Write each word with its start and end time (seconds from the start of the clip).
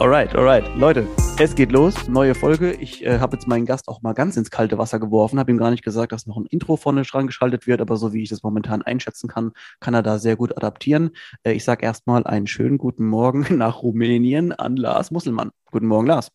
Alright, 0.00 0.32
alright. 0.36 0.64
Leute, 0.76 1.08
es 1.40 1.56
geht 1.56 1.72
los. 1.72 2.06
Neue 2.06 2.36
Folge. 2.36 2.72
Ich 2.72 3.04
äh, 3.04 3.18
habe 3.18 3.34
jetzt 3.34 3.48
meinen 3.48 3.66
Gast 3.66 3.88
auch 3.88 4.00
mal 4.00 4.12
ganz 4.12 4.36
ins 4.36 4.48
kalte 4.48 4.78
Wasser 4.78 5.00
geworfen. 5.00 5.40
Habe 5.40 5.50
ihm 5.50 5.58
gar 5.58 5.72
nicht 5.72 5.82
gesagt, 5.82 6.12
dass 6.12 6.24
noch 6.24 6.36
ein 6.36 6.46
Intro 6.46 6.76
vorne 6.76 7.02
dran 7.02 7.26
geschaltet 7.26 7.66
wird, 7.66 7.80
aber 7.80 7.96
so 7.96 8.12
wie 8.12 8.22
ich 8.22 8.28
das 8.28 8.44
momentan 8.44 8.82
einschätzen 8.82 9.28
kann, 9.28 9.50
kann 9.80 9.94
er 9.94 10.04
da 10.04 10.20
sehr 10.20 10.36
gut 10.36 10.56
adaptieren. 10.56 11.10
Äh, 11.42 11.54
ich 11.54 11.64
sage 11.64 11.84
erstmal 11.84 12.24
einen 12.24 12.46
schönen 12.46 12.78
guten 12.78 13.06
Morgen 13.06 13.44
nach 13.58 13.82
Rumänien 13.82 14.52
an 14.52 14.76
Lars 14.76 15.10
Musselmann. 15.10 15.50
Guten 15.72 15.88
Morgen, 15.88 16.06
Lars. 16.06 16.30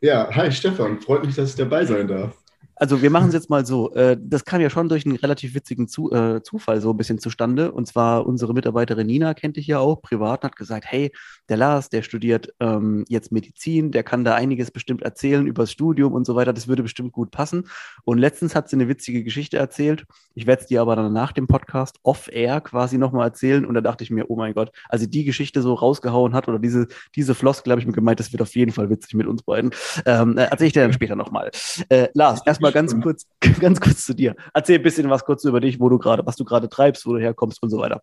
Ja, 0.00 0.30
hi 0.30 0.52
Stefan. 0.52 1.00
Freut 1.00 1.24
mich, 1.24 1.34
dass 1.34 1.50
ich 1.50 1.56
dabei 1.56 1.84
sein 1.84 2.06
darf. 2.06 2.39
Also 2.80 3.02
wir 3.02 3.10
machen 3.10 3.28
es 3.28 3.34
jetzt 3.34 3.50
mal 3.50 3.66
so. 3.66 3.92
Äh, 3.92 4.16
das 4.18 4.46
kam 4.46 4.62
ja 4.62 4.70
schon 4.70 4.88
durch 4.88 5.04
einen 5.04 5.16
relativ 5.16 5.54
witzigen 5.54 5.86
Zu 5.86 6.12
äh, 6.12 6.42
Zufall 6.42 6.80
so 6.80 6.92
ein 6.92 6.96
bisschen 6.96 7.18
zustande. 7.18 7.72
Und 7.72 7.86
zwar 7.86 8.26
unsere 8.26 8.54
Mitarbeiterin 8.54 9.06
Nina 9.06 9.34
kennt 9.34 9.58
dich 9.58 9.66
ja 9.66 9.78
auch 9.80 10.00
privat 10.00 10.42
und 10.42 10.48
hat 10.48 10.56
gesagt, 10.56 10.86
hey, 10.88 11.12
der 11.50 11.58
Lars, 11.58 11.90
der 11.90 12.00
studiert 12.00 12.54
ähm, 12.58 13.04
jetzt 13.08 13.32
Medizin, 13.32 13.90
der 13.90 14.02
kann 14.02 14.24
da 14.24 14.34
einiges 14.34 14.70
bestimmt 14.70 15.02
erzählen 15.02 15.46
über 15.46 15.64
das 15.64 15.72
Studium 15.72 16.14
und 16.14 16.24
so 16.24 16.36
weiter. 16.36 16.54
Das 16.54 16.68
würde 16.68 16.82
bestimmt 16.82 17.12
gut 17.12 17.30
passen. 17.30 17.68
Und 18.04 18.16
letztens 18.16 18.54
hat 18.54 18.70
sie 18.70 18.76
eine 18.76 18.88
witzige 18.88 19.24
Geschichte 19.24 19.58
erzählt. 19.58 20.06
Ich 20.34 20.46
werde 20.46 20.62
es 20.62 20.68
dir 20.68 20.80
aber 20.80 20.96
dann 20.96 21.12
nach 21.12 21.32
dem 21.32 21.48
Podcast 21.48 21.98
off-air 22.02 22.62
quasi 22.62 22.96
nochmal 22.96 23.26
erzählen. 23.26 23.66
Und 23.66 23.74
da 23.74 23.82
dachte 23.82 24.04
ich 24.04 24.10
mir, 24.10 24.30
oh 24.30 24.36
mein 24.36 24.54
Gott, 24.54 24.72
also 24.88 25.04
die 25.04 25.24
Geschichte 25.24 25.60
so 25.60 25.74
rausgehauen 25.74 26.32
hat 26.32 26.48
oder 26.48 26.58
diese, 26.58 26.86
diese 27.14 27.34
Floskel 27.34 27.72
habe 27.72 27.80
ich 27.82 27.86
mir 27.86 27.92
gemeint, 27.92 28.20
das 28.20 28.32
wird 28.32 28.40
auf 28.40 28.56
jeden 28.56 28.72
Fall 28.72 28.88
witzig 28.88 29.12
mit 29.12 29.26
uns 29.26 29.42
beiden. 29.42 29.70
Ähm, 30.06 30.38
äh, 30.38 30.44
erzähle 30.44 30.68
ich 30.68 30.72
dir 30.72 30.80
dann 30.80 30.94
später 30.94 31.14
nochmal. 31.14 31.50
Äh, 31.90 32.08
Lars, 32.14 32.40
erstmal 32.46 32.69
mal 32.74 32.80
ganz 32.80 33.00
kurz, 33.00 33.26
ganz 33.60 33.80
kurz 33.80 34.04
zu 34.04 34.14
dir. 34.14 34.34
Erzähl 34.54 34.76
ein 34.76 34.82
bisschen 34.82 35.10
was 35.10 35.24
kurz 35.24 35.44
über 35.44 35.60
dich, 35.60 35.80
wo 35.80 35.88
du 35.88 35.98
gerade, 35.98 36.24
was 36.26 36.36
du 36.36 36.44
gerade 36.44 36.68
treibst, 36.68 37.06
wo 37.06 37.14
du 37.14 37.20
herkommst 37.20 37.62
und 37.62 37.70
so 37.70 37.78
weiter. 37.78 38.02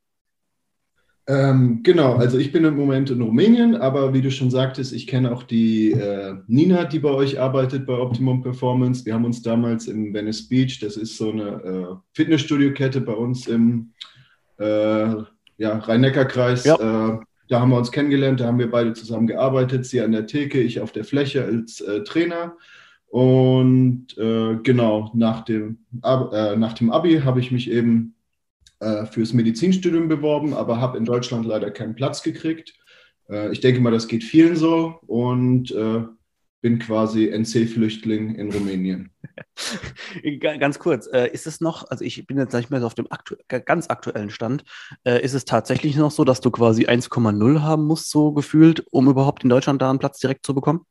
Ähm, 1.30 1.82
genau, 1.84 2.16
also 2.16 2.38
ich 2.38 2.54
bin 2.54 2.64
im 2.64 2.78
Moment 2.78 3.10
in 3.10 3.22
Rumänien, 3.22 3.76
aber 3.76 4.14
wie 4.14 4.22
du 4.22 4.32
schon 4.32 4.50
sagtest, 4.50 4.94
ich 4.94 5.08
kenne 5.08 5.34
auch 5.34 5.44
die 5.44 5.92
äh, 5.92 6.36
Nina, 6.48 6.86
die 6.86 7.00
bei 7.00 7.10
euch 7.10 7.38
arbeitet 7.38 7.86
bei 7.86 7.98
Optimum 7.98 8.42
Performance. 8.42 9.06
Wir 9.06 9.14
haben 9.14 9.26
uns 9.26 9.42
damals 9.42 9.88
in 9.88 10.14
Venice 10.14 10.48
Beach, 10.48 10.80
das 10.80 10.96
ist 10.96 11.18
so 11.18 11.32
eine 11.32 11.44
äh, 11.44 11.96
Fitnessstudio-Kette 12.14 13.02
bei 13.02 13.12
uns 13.12 13.46
im 13.48 13.92
äh, 14.58 15.16
ja, 15.58 15.78
Rhein-Neckar-Kreis. 15.78 16.64
Ja. 16.64 16.76
Äh, 16.76 17.20
da 17.50 17.60
haben 17.60 17.72
wir 17.72 17.78
uns 17.78 17.92
kennengelernt, 17.92 18.40
da 18.40 18.46
haben 18.46 18.60
wir 18.60 18.72
beide 18.72 18.94
zusammen 18.94 19.28
gearbeitet, 19.28 19.86
sie 19.86 20.02
an 20.02 20.14
der 20.14 20.28
Theke, 20.28 20.62
ich 20.62 20.80
auf 20.80 20.94
der 20.94 21.04
Fläche 21.04 21.44
als 21.44 21.82
äh, 21.82 22.04
Trainer. 22.04 22.56
Und 23.08 24.18
äh, 24.18 24.58
genau, 24.64 25.12
nach 25.14 25.46
dem, 25.46 25.80
äh, 26.04 26.56
nach 26.56 26.74
dem 26.74 26.92
Abi 26.92 27.22
habe 27.22 27.40
ich 27.40 27.52
mich 27.52 27.70
eben 27.72 28.16
äh, 28.80 29.06
fürs 29.06 29.34
Medizinstudium 29.34 30.08
beworben, 30.08 30.54
aber 30.54 30.80
habe 30.80 30.98
in 30.98 31.06
Deutschland 31.06 31.46
leider 31.46 31.72
keinen 31.72 31.96
Platz 31.96 32.22
gekriegt. 32.22 32.74
Äh, 33.30 33.52
ich 33.52 33.60
denke 33.60 33.82
mal, 33.82 33.92
das 33.92 34.08
geht 34.08 34.24
vielen 34.24 34.56
so 34.56 35.00
und 35.08 35.72
äh, 35.72 36.04
bin 36.62 36.78
quasi 36.78 37.28
NC-Flüchtling 37.30 38.36
in 38.36 38.52
Rumänien. 38.52 39.12
ganz 40.60 40.78
kurz, 40.78 41.08
äh, 41.08 41.28
ist 41.32 41.48
es 41.48 41.62
noch, 41.62 41.90
also 41.90 42.04
ich 42.04 42.28
bin 42.28 42.38
jetzt 42.38 42.54
nicht 42.54 42.70
mehr 42.70 42.86
auf 42.86 42.94
dem 42.94 43.12
aktu 43.12 43.36
ganz 43.48 43.90
aktuellen 43.90 44.30
Stand, 44.30 44.64
ist 45.04 45.34
es 45.34 45.46
tatsächlich 45.46 45.96
noch 45.96 46.12
so, 46.12 46.24
dass 46.24 46.42
du 46.42 46.52
quasi 46.52 46.86
1,0 46.86 47.62
haben 47.62 47.86
musst, 47.86 48.10
so 48.10 48.32
gefühlt, 48.32 48.86
um 48.92 49.08
überhaupt 49.08 49.44
in 49.44 49.50
Deutschland 49.50 49.82
da 49.82 49.90
einen 49.90 50.00
Platz 50.00 50.20
direkt 50.20 50.46
zu 50.46 50.54
bekommen? 50.54 50.86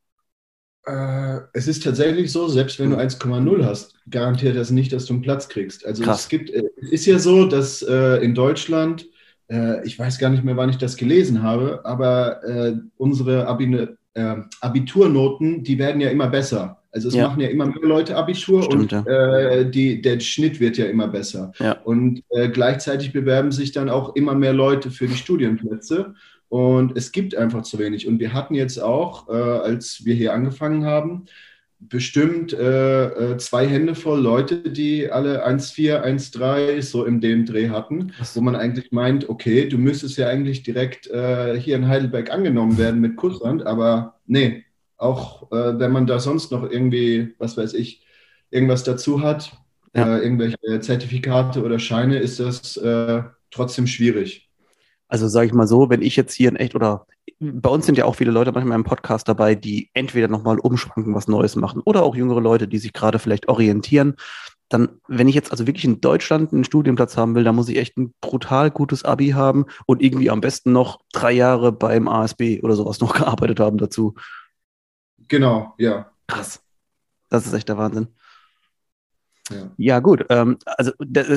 Äh, 0.87 1.41
es 1.53 1.67
ist 1.67 1.83
tatsächlich 1.83 2.31
so, 2.31 2.47
selbst 2.47 2.79
wenn 2.79 2.91
du 2.91 2.97
1,0 2.97 3.65
hast, 3.65 3.95
garantiert 4.09 4.57
das 4.57 4.71
nicht, 4.71 4.93
dass 4.93 5.07
du 5.07 5.15
einen 5.15 5.23
Platz 5.23 5.49
kriegst. 5.49 5.85
Also 5.85 6.05
Krass. 6.05 6.21
es 6.21 6.29
gibt, 6.29 6.51
äh, 6.51 6.63
es 6.81 6.93
ist 6.93 7.07
ja 7.07 7.19
so, 7.19 7.47
dass 7.47 7.83
äh, 7.83 8.25
in 8.25 8.37
Deutschland, 8.37 9.07
äh, 9.49 9.85
ich 9.85 9.99
weiß 9.99 10.19
gar 10.19 10.31
nicht 10.31 10.45
mehr, 10.45 10.57
wann 10.57 10.71
ich 10.71 10.79
das 10.79 10.97
gelesen 10.97 11.43
habe, 11.43 11.81
aber 11.85 12.45
äh, 12.45 12.77
unsere 12.99 13.49
Abi, 13.49 13.89
äh, 14.15 14.37
Abiturnoten, 14.61 15.65
die 15.65 15.77
werden 15.77 16.01
ja 16.01 16.11
immer 16.11 16.29
besser. 16.29 16.81
Also 16.93 17.09
es 17.09 17.15
ja. 17.15 17.27
machen 17.27 17.41
ja 17.41 17.49
immer 17.49 17.67
mehr 17.67 17.83
Leute 17.83 18.17
Abitur 18.17 18.63
Stimmt, 18.63 18.93
und 18.93 19.07
ja. 19.07 19.65
die, 19.65 20.01
der 20.01 20.19
Schnitt 20.21 20.61
wird 20.61 20.79
ja 20.79 20.87
immer 20.87 21.09
besser. 21.09 21.53
Ja. 21.59 21.73
Und 21.85 22.23
gleichzeitig 22.55 23.13
bewerben 23.13 23.53
sich 23.53 23.73
dann 23.73 23.91
auch 23.91 24.17
immer 24.17 24.35
mehr 24.35 24.55
Leute 24.55 24.91
für 24.91 25.07
die 25.07 25.17
Studienplätze. 25.17 26.15
Und 26.49 26.97
es 26.97 27.13
gibt 27.13 27.35
einfach 27.35 27.63
zu 27.63 27.79
wenig. 27.79 28.07
Und 28.07 28.21
wir 28.21 28.33
hatten 28.33 28.55
jetzt 28.55 28.79
auch, 28.79 29.29
äh, 29.29 29.33
als 29.33 30.05
wir 30.05 30.15
hier 30.15 30.33
angefangen 30.33 30.85
haben, 30.85 31.27
bestimmt 31.79 32.53
äh, 32.53 33.33
äh 33.33 33.37
zwei 33.37 33.67
Hände 33.67 33.95
voll 33.95 34.21
Leute, 34.21 34.71
die 34.71 35.11
alle 35.11 35.47
1,4, 35.47 36.03
1,3 36.03 36.83
so 36.83 37.05
in 37.05 37.21
dem 37.21 37.45
Dreh 37.45 37.69
hatten, 37.69 38.13
wo 38.35 38.41
man 38.41 38.57
eigentlich 38.57 38.93
meint, 38.93 39.29
okay, 39.29 39.69
du 39.69 39.77
müsstest 39.77 40.17
ja 40.17 40.29
eigentlich 40.29 40.63
direkt 40.63 41.07
äh, 41.09 41.59
hier 41.59 41.77
in 41.77 41.89
Heidelberg 41.89 42.31
angenommen 42.31 42.79
werden 42.79 43.01
mit 43.01 43.17
Kursland, 43.17 43.67
aber 43.67 44.15
nee, 44.27 44.65
auch 44.97 45.51
äh, 45.53 45.79
wenn 45.79 45.93
man 45.93 46.07
da 46.07 46.19
sonst 46.19 46.51
noch 46.51 46.63
irgendwie, 46.63 47.35
was 47.39 47.57
weiß 47.57 47.75
ich, 47.75 48.03
irgendwas 48.51 48.85
dazu 48.85 49.21
hat, 49.23 49.53
ja. 49.95 50.17
Äh, 50.17 50.23
irgendwelche 50.23 50.81
Zertifikate 50.81 51.63
oder 51.63 51.79
Scheine, 51.79 52.19
ist 52.19 52.39
das 52.39 52.79
trotzdem 53.51 53.87
schwierig. 53.87 54.46
Also 55.09 55.29
sage 55.29 55.47
ich 55.47 55.53
mal 55.53 55.67
so, 55.67 55.89
wenn 55.89 56.03
ich 56.03 56.17
jetzt 56.17 56.35
hier 56.35 56.49
in 56.49 56.57
echt 56.57 56.75
oder 56.75 57.07
bei 57.39 57.69
uns 57.69 57.87
sind 57.87 57.99
ja 57.99 58.07
auch 58.07 58.15
viele 58.15 58.31
Leute 58.31 58.53
manchmal 58.53 58.77
im 58.77 58.85
Podcast 58.85 59.29
dabei, 59.29 59.55
die 59.55 59.91
entweder 59.93 60.29
nochmal 60.29 60.59
umschwanken, 60.59 61.15
was 61.15 61.29
Neues 61.29 61.57
machen 61.57 61.83
oder 61.85 62.03
auch 62.03 62.17
jüngere 62.17 62.41
Leute, 62.41 62.67
die 62.67 62.79
sich 62.79 62.93
gerade 62.93 63.19
vielleicht 63.19 63.49
orientieren. 63.49 64.17
Dann, 64.69 65.01
wenn 65.07 65.29
ich 65.29 65.35
jetzt 65.35 65.53
also 65.53 65.67
wirklich 65.67 65.85
in 65.85 66.01
Deutschland 66.01 66.53
einen 66.53 66.65
Studienplatz 66.65 67.17
haben 67.17 67.35
will, 67.35 67.45
dann 67.45 67.55
muss 67.55 67.69
ich 67.69 67.77
echt 67.77 67.97
ein 67.99 68.15
brutal 68.21 68.71
gutes 68.71 69.05
Abi 69.05 69.29
haben 69.29 69.67
und 69.87 70.03
irgendwie 70.03 70.31
am 70.31 70.41
besten 70.41 70.73
noch 70.73 71.01
drei 71.13 71.33
Jahre 71.33 71.71
beim 71.71 72.09
ASB 72.09 72.61
oder 72.63 72.75
sowas 72.75 73.01
noch 73.01 73.15
gearbeitet 73.19 73.61
haben 73.61 73.79
dazu. 73.79 74.15
Genau, 75.29 75.75
ja. 75.79 76.11
Krass. 76.27 76.63
Das 77.29 77.47
ist 77.47 77.53
echt 77.53 77.69
der 77.69 77.79
Wahnsinn. 77.79 78.09
Ja, 79.51 79.71
ja 79.77 79.99
gut. 80.01 80.25
Ähm, 80.29 80.59
also 80.65 80.93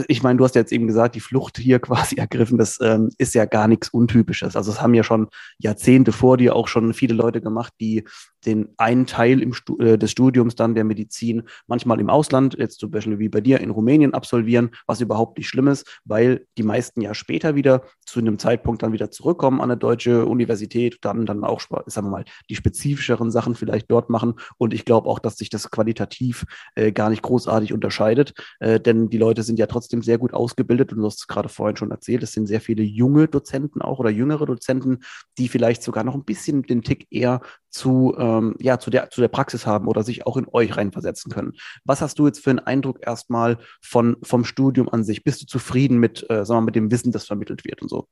ich 0.07 0.23
meine, 0.23 0.37
du 0.37 0.43
hast 0.43 0.55
jetzt 0.55 0.71
eben 0.71 0.87
gesagt, 0.87 1.15
die 1.15 1.19
Flucht 1.19 1.57
hier 1.57 1.79
quasi 1.79 2.15
ergriffen, 2.15 2.57
das 2.57 2.79
ähm, 2.81 3.09
ist 3.17 3.35
ja 3.35 3.45
gar 3.45 3.67
nichts 3.67 3.89
Untypisches. 3.89 4.55
Also 4.55 4.71
es 4.71 4.81
haben 4.81 4.93
ja 4.93 5.03
schon 5.03 5.27
Jahrzehnte 5.57 6.11
vor 6.11 6.37
dir 6.37 6.55
auch 6.55 6.67
schon 6.67 6.93
viele 6.93 7.13
Leute 7.13 7.41
gemacht, 7.41 7.73
die 7.79 8.03
den 8.45 8.69
einen 8.77 9.05
Teil 9.05 9.45
Stu 9.53 9.77
äh, 9.77 9.97
des 9.97 10.11
Studiums 10.11 10.55
dann 10.55 10.75
der 10.75 10.83
Medizin 10.83 11.43
manchmal 11.67 11.99
im 11.99 12.09
Ausland, 12.09 12.55
jetzt 12.57 12.79
zum 12.79 12.91
Beispiel 12.91 13.19
wie 13.19 13.29
bei 13.29 13.41
dir 13.41 13.59
in 13.59 13.69
Rumänien 13.69 14.13
absolvieren, 14.13 14.71
was 14.87 15.01
überhaupt 15.01 15.37
nicht 15.37 15.47
schlimm 15.47 15.67
ist, 15.67 15.99
weil 16.05 16.45
die 16.57 16.63
meisten 16.63 17.01
ja 17.01 17.13
später 17.13 17.55
wieder 17.55 17.83
zu 18.05 18.19
einem 18.19 18.39
Zeitpunkt 18.39 18.83
dann 18.83 18.93
wieder 18.93 19.11
zurückkommen 19.11 19.61
an 19.61 19.71
eine 19.71 19.77
deutsche 19.77 20.25
Universität, 20.25 20.99
dann 21.01 21.25
dann 21.25 21.43
auch, 21.43 21.61
sagen 21.85 22.07
wir 22.07 22.11
mal, 22.11 22.25
die 22.49 22.55
spezifischeren 22.55 23.31
Sachen 23.31 23.55
vielleicht 23.55 23.91
dort 23.91 24.09
machen. 24.09 24.35
Und 24.57 24.73
ich 24.73 24.85
glaube 24.85 25.09
auch, 25.09 25.19
dass 25.19 25.37
sich 25.37 25.49
das 25.49 25.69
qualitativ 25.71 26.45
äh, 26.75 26.91
gar 26.91 27.09
nicht 27.09 27.21
großartig 27.21 27.73
unterscheidet, 27.73 28.33
äh, 28.59 28.79
denn 28.79 29.09
die 29.09 29.17
Leute 29.17 29.43
sind 29.43 29.59
ja 29.59 29.67
trotzdem 29.67 30.01
sehr 30.01 30.17
gut 30.17 30.33
ausgebildet 30.33 30.91
und 30.91 30.99
du 30.99 31.05
hast 31.05 31.19
es 31.19 31.27
gerade 31.27 31.49
vorhin 31.49 31.77
schon 31.77 31.91
erzählt, 31.91 32.23
es 32.23 32.33
sind 32.33 32.47
sehr 32.47 32.61
viele 32.61 32.83
junge 32.83 33.27
Dozenten 33.27 33.81
auch 33.81 33.99
oder 33.99 34.09
jüngere 34.09 34.45
Dozenten, 34.45 34.99
die 35.37 35.47
vielleicht 35.47 35.83
sogar 35.83 36.03
noch 36.03 36.15
ein 36.15 36.23
bisschen 36.23 36.63
den 36.63 36.81
Tick 36.81 37.07
eher 37.11 37.41
zu, 37.69 38.15
ähm, 38.17 38.55
ja, 38.59 38.79
zu, 38.79 38.89
der, 38.89 39.09
zu 39.09 39.21
der 39.21 39.27
Praxis 39.27 39.65
haben 39.65 39.87
oder 39.87 40.03
sich 40.03 40.25
auch 40.25 40.37
in 40.37 40.47
euch 40.51 40.75
reinversetzen 40.77 41.31
können. 41.31 41.53
Was 41.83 42.01
hast 42.01 42.19
du 42.19 42.27
jetzt 42.27 42.43
für 42.43 42.49
einen 42.49 42.59
Eindruck 42.59 42.99
erstmal 43.05 43.57
von, 43.81 44.17
vom 44.23 44.45
Studium 44.45 44.89
an 44.89 45.03
sich? 45.03 45.23
Bist 45.23 45.41
du 45.41 45.45
zufrieden 45.45 45.97
mit, 45.99 46.25
äh, 46.29 46.45
sagen 46.45 46.61
wir 46.61 46.65
mit 46.65 46.75
dem 46.75 46.91
Wissen, 46.91 47.11
das 47.11 47.25
vermittelt 47.25 47.65
wird 47.65 47.81
und 47.81 47.89
so? 47.89 48.07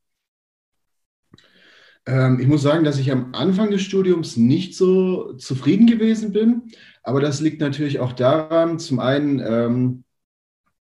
Ähm, 2.07 2.39
ich 2.39 2.47
muss 2.47 2.61
sagen, 2.61 2.85
dass 2.85 2.97
ich 2.97 3.11
am 3.11 3.33
Anfang 3.33 3.69
des 3.69 3.81
Studiums 3.81 4.37
nicht 4.37 4.75
so 4.75 5.33
zufrieden 5.33 5.87
gewesen 5.87 6.31
bin, 6.31 6.71
aber 7.03 7.19
das 7.19 7.41
liegt 7.41 7.59
natürlich 7.59 7.99
auch 7.99 8.13
daran, 8.13 8.79
zum 8.79 8.99
einen, 8.99 9.39
ähm, 9.39 10.03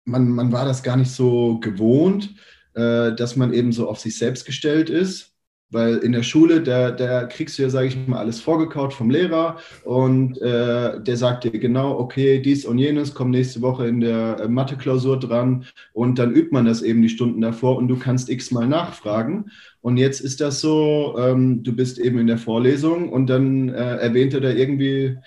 man, 0.04 0.30
man 0.30 0.50
war 0.50 0.64
das 0.64 0.82
gar 0.82 0.96
nicht 0.96 1.10
so 1.10 1.60
gewohnt, 1.60 2.34
äh, 2.74 3.14
dass 3.14 3.36
man 3.36 3.52
eben 3.52 3.72
so 3.72 3.88
auf 3.88 4.00
sich 4.00 4.16
selbst 4.16 4.46
gestellt 4.46 4.88
ist. 4.88 5.29
Weil 5.70 5.98
in 5.98 6.12
der 6.12 6.24
Schule, 6.24 6.62
da, 6.62 6.90
da 6.90 7.24
kriegst 7.24 7.58
du 7.58 7.62
ja, 7.62 7.70
sage 7.70 7.86
ich 7.86 8.08
mal, 8.08 8.18
alles 8.18 8.40
vorgekaut 8.40 8.92
vom 8.92 9.08
Lehrer 9.08 9.58
und 9.84 10.40
äh, 10.42 11.00
der 11.00 11.16
sagt 11.16 11.44
dir 11.44 11.52
genau, 11.52 11.98
okay, 11.98 12.40
dies 12.40 12.64
und 12.64 12.78
jenes 12.78 13.14
kommt 13.14 13.30
nächste 13.30 13.62
Woche 13.62 13.86
in 13.86 14.00
der 14.00 14.40
äh, 14.40 14.48
Mathe-Klausur 14.48 15.18
dran 15.18 15.64
und 15.92 16.18
dann 16.18 16.34
übt 16.34 16.50
man 16.50 16.64
das 16.64 16.82
eben 16.82 17.02
die 17.02 17.08
Stunden 17.08 17.40
davor 17.40 17.76
und 17.76 17.88
du 17.88 17.96
kannst 17.96 18.30
x-mal 18.30 18.66
nachfragen. 18.66 19.50
Und 19.80 19.96
jetzt 19.96 20.20
ist 20.20 20.40
das 20.40 20.60
so, 20.60 21.14
ähm, 21.18 21.62
du 21.62 21.74
bist 21.74 21.98
eben 21.98 22.18
in 22.18 22.26
der 22.26 22.38
Vorlesung 22.38 23.08
und 23.08 23.28
dann 23.28 23.68
äh, 23.68 23.96
erwähnt 23.96 24.34
er 24.34 24.40
da 24.40 24.50
irgendwie 24.50 25.18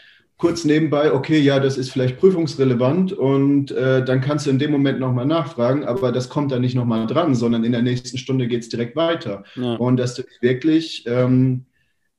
kurz 0.44 0.66
nebenbei, 0.66 1.14
okay, 1.14 1.40
ja, 1.40 1.62
das 1.62 1.78
ist 1.78 1.90
vielleicht 1.90 2.20
prüfungsrelevant 2.20 3.14
und 3.14 3.72
äh, 3.72 4.04
dann 4.04 4.20
kannst 4.20 4.46
du 4.46 4.50
in 4.50 4.60
dem 4.60 4.72
Moment 4.72 5.00
nochmal 5.00 5.26
nachfragen, 5.26 5.86
aber 5.86 6.12
das 6.12 6.28
kommt 6.28 6.52
dann 6.52 6.60
nicht 6.60 6.76
nochmal 6.76 7.08
dran, 7.08 7.34
sondern 7.34 7.64
in 7.64 7.72
der 7.72 7.82
nächsten 7.82 8.18
Stunde 8.18 8.50
geht 8.50 8.62
es 8.64 8.68
direkt 8.68 8.98
weiter. 8.98 9.46
Ja. 9.56 9.76
Und 9.76 9.96
dass 9.96 10.16
du 10.16 10.24
wirklich 10.42 11.06
ähm, 11.08 11.64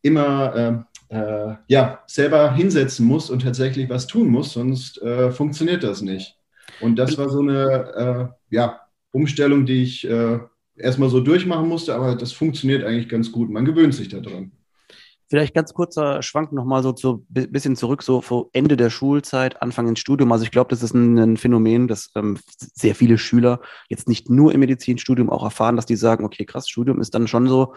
immer 0.00 0.87
äh, 1.11 1.15
äh, 1.15 1.56
ja, 1.69 2.03
selber 2.06 2.55
hinsetzen 2.55 3.05
musst 3.05 3.31
und 3.31 3.43
tatsächlich 3.43 3.91
was 3.91 4.06
tun 4.06 4.29
musst, 4.29 4.53
sonst 4.53 5.03
äh, 5.03 5.31
funktioniert 5.31 5.85
das 5.85 6.00
nicht. 6.00 6.38
Und 6.81 6.99
das 6.99 7.19
war 7.19 7.29
so 7.29 7.41
eine 7.41 8.32
äh, 8.50 8.55
ja, 8.55 8.81
Umstellung, 9.12 9.67
die 9.67 9.82
ich 9.82 10.09
äh, 10.09 10.38
erstmal 10.77 11.11
so 11.11 11.20
durchmachen 11.20 11.69
musste, 11.69 11.94
aber 11.94 12.15
das 12.15 12.32
funktioniert 12.32 12.85
eigentlich 12.85 13.11
ganz 13.11 13.31
gut. 13.31 13.50
Man 13.50 13.67
gewöhnt 13.67 13.94
sich 13.94 14.09
daran. 14.09 14.53
Vielleicht 15.34 15.52
ganz 15.52 15.75
kurzer 15.75 16.22
Schwank 16.22 16.52
nochmal 16.52 16.84
so 16.84 16.92
zu 16.92 17.26
bisschen 17.28 17.75
zurück, 17.75 18.04
so 18.04 18.20
vor 18.20 18.50
Ende 18.52 18.76
der 18.76 18.88
Schulzeit, 18.88 19.60
Anfang 19.62 19.88
ins 19.88 19.98
Studium. 19.98 20.31
Also 20.31 20.44
ich 20.44 20.52
glaube, 20.52 20.69
das 20.70 20.81
ist 20.81 20.94
ein, 20.94 21.19
ein 21.19 21.36
Phänomen, 21.36 21.88
dass 21.88 22.12
ähm, 22.14 22.38
sehr 22.56 22.94
viele 22.94 23.19
Schüler 23.19 23.60
jetzt 23.88 24.06
nicht 24.06 24.31
nur 24.31 24.52
im 24.52 24.60
Medizinstudium 24.60 25.31
auch 25.31 25.42
erfahren, 25.42 25.75
dass 25.75 25.86
die 25.86 25.96
sagen, 25.96 26.25
okay, 26.25 26.44
krass, 26.44 26.69
Studium 26.69 27.00
ist 27.00 27.16
dann 27.16 27.26
schon 27.26 27.48
so 27.48 27.75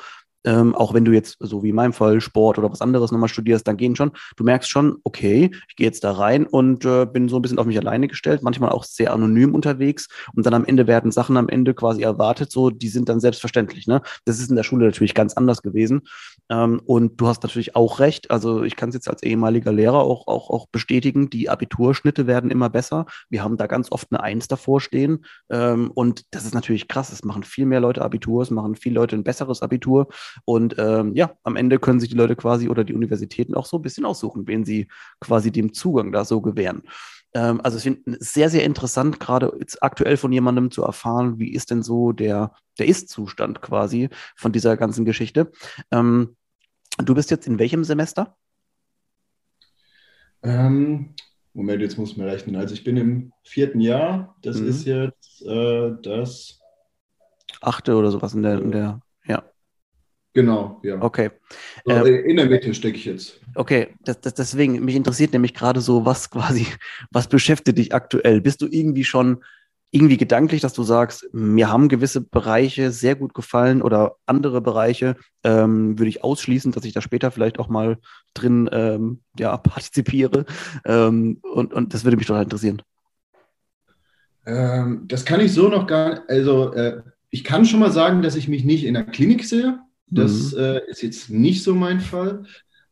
ähm, 0.47 0.73
auch 0.75 0.93
wenn 0.93 1.03
du 1.03 1.11
jetzt, 1.11 1.35
so 1.41 1.61
wie 1.61 1.69
in 1.69 1.75
meinem 1.75 1.91
Fall, 1.91 2.21
Sport 2.21 2.57
oder 2.57 2.71
was 2.71 2.79
anderes 2.79 3.11
nochmal 3.11 3.27
studierst, 3.27 3.67
dann 3.67 3.75
gehen 3.75 3.97
schon, 3.97 4.11
du 4.37 4.45
merkst 4.45 4.69
schon, 4.69 4.95
okay, 5.03 5.51
ich 5.67 5.75
gehe 5.75 5.85
jetzt 5.85 6.05
da 6.05 6.13
rein 6.13 6.47
und 6.47 6.85
äh, 6.85 7.05
bin 7.05 7.27
so 7.27 7.35
ein 7.35 7.41
bisschen 7.41 7.59
auf 7.59 7.65
mich 7.65 7.77
alleine 7.77 8.07
gestellt, 8.07 8.43
manchmal 8.43 8.69
auch 8.69 8.85
sehr 8.85 9.13
anonym 9.13 9.53
unterwegs 9.53 10.07
und 10.33 10.45
dann 10.45 10.53
am 10.53 10.63
Ende 10.63 10.87
werden 10.87 11.11
Sachen 11.11 11.35
am 11.35 11.49
Ende 11.49 11.73
quasi 11.73 12.01
erwartet, 12.01 12.49
so, 12.49 12.69
die 12.69 12.87
sind 12.87 13.09
dann 13.09 13.19
selbstverständlich. 13.19 13.87
Ne? 13.87 14.01
Das 14.23 14.39
ist 14.39 14.49
in 14.49 14.55
der 14.55 14.63
Schule 14.63 14.85
natürlich 14.85 15.13
ganz 15.13 15.33
anders 15.33 15.61
gewesen. 15.61 16.03
Ähm, 16.49 16.81
und 16.85 17.19
du 17.19 17.27
hast 17.27 17.43
natürlich 17.43 17.75
auch 17.75 17.99
recht, 17.99 18.31
also 18.31 18.63
ich 18.63 18.77
kann 18.77 18.89
es 18.89 18.95
jetzt 18.95 19.09
als 19.09 19.23
ehemaliger 19.23 19.73
Lehrer 19.73 19.99
auch, 19.99 20.27
auch, 20.27 20.49
auch 20.49 20.67
bestätigen, 20.67 21.29
die 21.29 21.49
Abiturschnitte 21.49 22.25
werden 22.25 22.51
immer 22.51 22.69
besser. 22.69 23.05
Wir 23.29 23.43
haben 23.43 23.57
da 23.57 23.67
ganz 23.67 23.91
oft 23.91 24.07
eine 24.11 24.23
Eins 24.23 24.47
davor 24.47 24.79
stehen. 24.79 25.25
Ähm, 25.49 25.91
und 25.93 26.23
das 26.31 26.45
ist 26.45 26.55
natürlich 26.55 26.87
krass. 26.87 27.11
Es 27.11 27.25
machen 27.25 27.43
viel 27.43 27.65
mehr 27.65 27.81
Leute 27.81 28.01
Abitur, 28.01 28.43
es 28.43 28.51
machen 28.51 28.75
viele 28.75 28.95
Leute 28.95 29.17
ein 29.17 29.23
besseres 29.23 29.61
Abitur. 29.61 30.07
Und 30.45 30.75
ähm, 30.77 31.13
ja, 31.15 31.31
am 31.43 31.55
Ende 31.55 31.79
können 31.79 31.99
sich 31.99 32.09
die 32.09 32.15
Leute 32.15 32.35
quasi 32.35 32.69
oder 32.69 32.83
die 32.83 32.93
Universitäten 32.93 33.55
auch 33.55 33.65
so 33.65 33.77
ein 33.77 33.81
bisschen 33.81 34.05
aussuchen, 34.05 34.47
wen 34.47 34.65
sie 34.65 34.87
quasi 35.19 35.51
dem 35.51 35.73
Zugang 35.73 36.11
da 36.11 36.25
so 36.25 36.41
gewähren. 36.41 36.83
Ähm, 37.33 37.61
also 37.61 37.77
ich 37.77 37.83
finde 37.83 38.17
es 38.19 38.33
sehr, 38.33 38.49
sehr 38.49 38.63
interessant, 38.63 39.19
gerade 39.19 39.55
jetzt 39.59 39.83
aktuell 39.83 40.17
von 40.17 40.31
jemandem 40.31 40.71
zu 40.71 40.83
erfahren, 40.83 41.39
wie 41.39 41.53
ist 41.53 41.71
denn 41.71 41.83
so 41.83 42.11
der, 42.11 42.51
der 42.79 42.87
Ist-Zustand 42.87 43.61
quasi 43.61 44.09
von 44.35 44.51
dieser 44.51 44.77
ganzen 44.77 45.05
Geschichte. 45.05 45.51
Ähm, 45.91 46.35
du 46.97 47.13
bist 47.13 47.31
jetzt 47.31 47.47
in 47.47 47.59
welchem 47.59 47.83
Semester? 47.83 48.35
Ähm, 50.43 51.15
Moment, 51.53 51.81
jetzt 51.81 51.97
muss 51.97 52.15
man 52.15 52.27
rechnen. 52.27 52.55
Also 52.55 52.73
ich 52.73 52.83
bin 52.83 52.97
im 52.97 53.33
vierten 53.43 53.81
Jahr. 53.81 54.35
Das 54.41 54.59
mhm. 54.59 54.67
ist 54.67 54.85
jetzt 54.85 55.41
äh, 55.45 55.91
das 56.01 56.59
achte 57.61 57.95
oder 57.95 58.11
sowas 58.11 58.33
in 58.33 58.43
der, 58.43 58.59
in 58.59 58.71
der 58.71 59.01
Genau, 60.37 60.79
ja. 60.83 61.01
Okay. 61.01 61.31
So, 61.83 61.93
äh, 61.93 62.29
in 62.29 62.37
der 62.37 62.45
Mitte 62.45 62.71
stecke 62.75 62.95
ich 62.95 63.05
jetzt. 63.05 63.39
Okay, 63.55 63.87
das, 64.05 64.21
das, 64.21 64.35
deswegen, 64.35 64.85
mich 64.85 64.95
interessiert 64.95 65.33
nämlich 65.33 65.55
gerade 65.55 65.81
so, 65.81 66.05
was 66.05 66.29
quasi, 66.29 66.67
was 67.11 67.27
beschäftigt 67.27 67.79
dich 67.79 67.95
aktuell? 67.95 68.39
Bist 68.39 68.61
du 68.61 68.67
irgendwie 68.69 69.03
schon 69.03 69.43
irgendwie 69.89 70.17
gedanklich, 70.17 70.61
dass 70.61 70.73
du 70.73 70.83
sagst, 70.83 71.27
mir 71.33 71.71
haben 71.71 71.89
gewisse 71.89 72.21
Bereiche 72.21 72.91
sehr 72.91 73.15
gut 73.15 73.33
gefallen 73.33 73.81
oder 73.81 74.17
andere 74.27 74.61
Bereiche 74.61 75.15
ähm, 75.43 75.97
würde 75.97 76.09
ich 76.09 76.23
ausschließen, 76.23 76.71
dass 76.71 76.85
ich 76.85 76.93
da 76.93 77.01
später 77.01 77.31
vielleicht 77.31 77.57
auch 77.57 77.67
mal 77.67 77.97
drin 78.35 78.69
ähm, 78.71 79.21
ja, 79.39 79.57
partizipiere. 79.57 80.45
Ähm, 80.85 81.39
und, 81.41 81.73
und 81.73 81.95
das 81.95 82.03
würde 82.03 82.17
mich 82.17 82.27
total 82.27 82.43
interessieren. 82.43 82.83
Ähm, 84.45 85.05
das 85.07 85.25
kann 85.25 85.39
ich 85.39 85.51
so 85.51 85.67
noch 85.67 85.87
gar 85.87 86.09
nicht. 86.09 86.29
Also, 86.29 86.73
äh, 86.73 87.01
ich 87.31 87.43
kann 87.43 87.65
schon 87.65 87.79
mal 87.79 87.91
sagen, 87.91 88.21
dass 88.21 88.35
ich 88.35 88.47
mich 88.47 88.63
nicht 88.63 88.85
in 88.85 88.93
der 88.93 89.03
Klinik 89.03 89.43
sehe. 89.43 89.79
Das 90.09 90.53
mhm. 90.53 90.59
äh, 90.59 90.89
ist 90.89 91.03
jetzt 91.03 91.29
nicht 91.29 91.63
so 91.63 91.75
mein 91.75 91.99
Fall. 91.99 92.43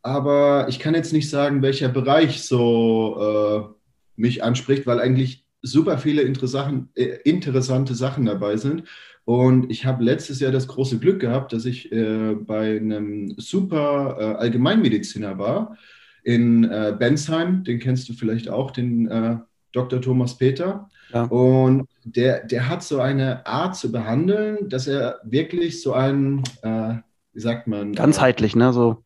Aber 0.02 0.68
ich 0.70 0.80
kann 0.80 0.94
jetzt 0.94 1.14
nicht 1.14 1.30
sagen, 1.30 1.62
welcher 1.62 1.90
Bereich 1.90 2.44
so 2.44 3.74
äh, 3.76 4.22
mich 4.22 4.44
anspricht, 4.44 4.86
weil 4.86 5.00
eigentlich 5.00 5.46
super 5.62 5.98
viele 5.98 6.22
äh, 6.22 7.18
interessante 7.24 7.96
Sachen 7.96 8.26
dabei 8.26 8.58
sind. 8.58 8.84
Und 9.24 9.72
ich 9.72 9.86
habe 9.86 10.04
letztes 10.04 10.40
Jahr 10.40 10.52
das 10.52 10.68
große 10.68 11.00
Glück 11.00 11.20
gehabt, 11.20 11.52
dass 11.52 11.66
ich 11.66 11.92
äh, 11.92 12.36
bei 12.36 12.78
einem 12.78 13.34
super 13.38 14.18
äh, 14.20 14.24
Allgemeinmediziner 14.36 15.40
war 15.40 15.76
in 16.24 16.64
äh, 16.66 16.96
Bensheim. 16.98 17.64
Den 17.64 17.80
kennst 17.80 18.08
du 18.08 18.14
vielleicht 18.14 18.50
auch, 18.50 18.72
den 18.72 19.42
Dr. 19.72 20.02
Thomas 20.02 20.38
Peter. 20.38 20.90
Ja. 21.16 21.24
Und 21.24 21.88
der, 22.04 22.46
der 22.46 22.68
hat 22.68 22.84
so 22.84 23.00
eine 23.00 23.46
Art 23.48 23.78
zu 23.78 23.90
behandeln, 23.90 24.68
dass 24.68 24.86
er 24.86 25.22
wirklich 25.24 25.82
so 25.82 25.94
ein, 25.94 26.44
äh, 26.62 26.96
wie 27.32 27.40
sagt 27.40 27.68
man? 27.68 27.94
Ganzheitlich, 27.94 28.54
ne? 28.56 28.74
So. 28.74 28.98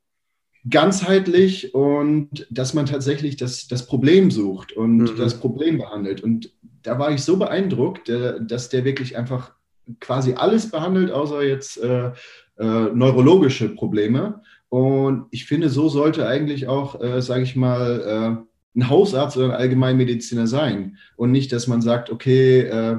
Ganzheitlich 0.68 1.76
und 1.76 2.48
dass 2.50 2.74
man 2.74 2.88
tatsächlich 2.88 3.38
das, 3.38 3.68
das 3.68 3.86
Problem 3.86 4.32
sucht 4.32 4.74
und 4.74 4.98
mhm. 4.98 5.16
das 5.18 5.40
Problem 5.40 5.78
behandelt. 5.78 6.22
Und 6.22 6.52
da 6.82 6.98
war 6.98 7.12
ich 7.12 7.24
so 7.24 7.38
beeindruckt, 7.38 8.10
äh, 8.10 8.40
dass 8.42 8.70
der 8.70 8.86
wirklich 8.86 9.16
einfach 9.16 9.54
quasi 10.00 10.34
alles 10.34 10.72
behandelt, 10.72 11.12
außer 11.12 11.44
jetzt 11.44 11.78
äh, 11.78 12.08
äh, 12.58 12.92
neurologische 12.94 13.70
Probleme. 13.70 14.42
Und 14.70 15.28
ich 15.30 15.46
finde, 15.46 15.70
so 15.70 15.90
sollte 15.90 16.28
eigentlich 16.28 16.68
auch, 16.68 17.00
äh, 17.02 17.22
sage 17.22 17.44
ich 17.44 17.56
mal, 17.56 18.42
äh, 18.42 18.49
ein 18.76 18.90
Hausarzt 18.90 19.38
oder 19.38 19.48
ein 19.48 19.60
Allgemeinmediziner 19.60 20.48
sein. 20.48 20.98
Und 21.16 21.32
nicht, 21.32 21.52
dass 21.52 21.68
man 21.68 21.82
sagt, 21.82 22.10
okay, 22.10 22.62
äh, 22.62 22.98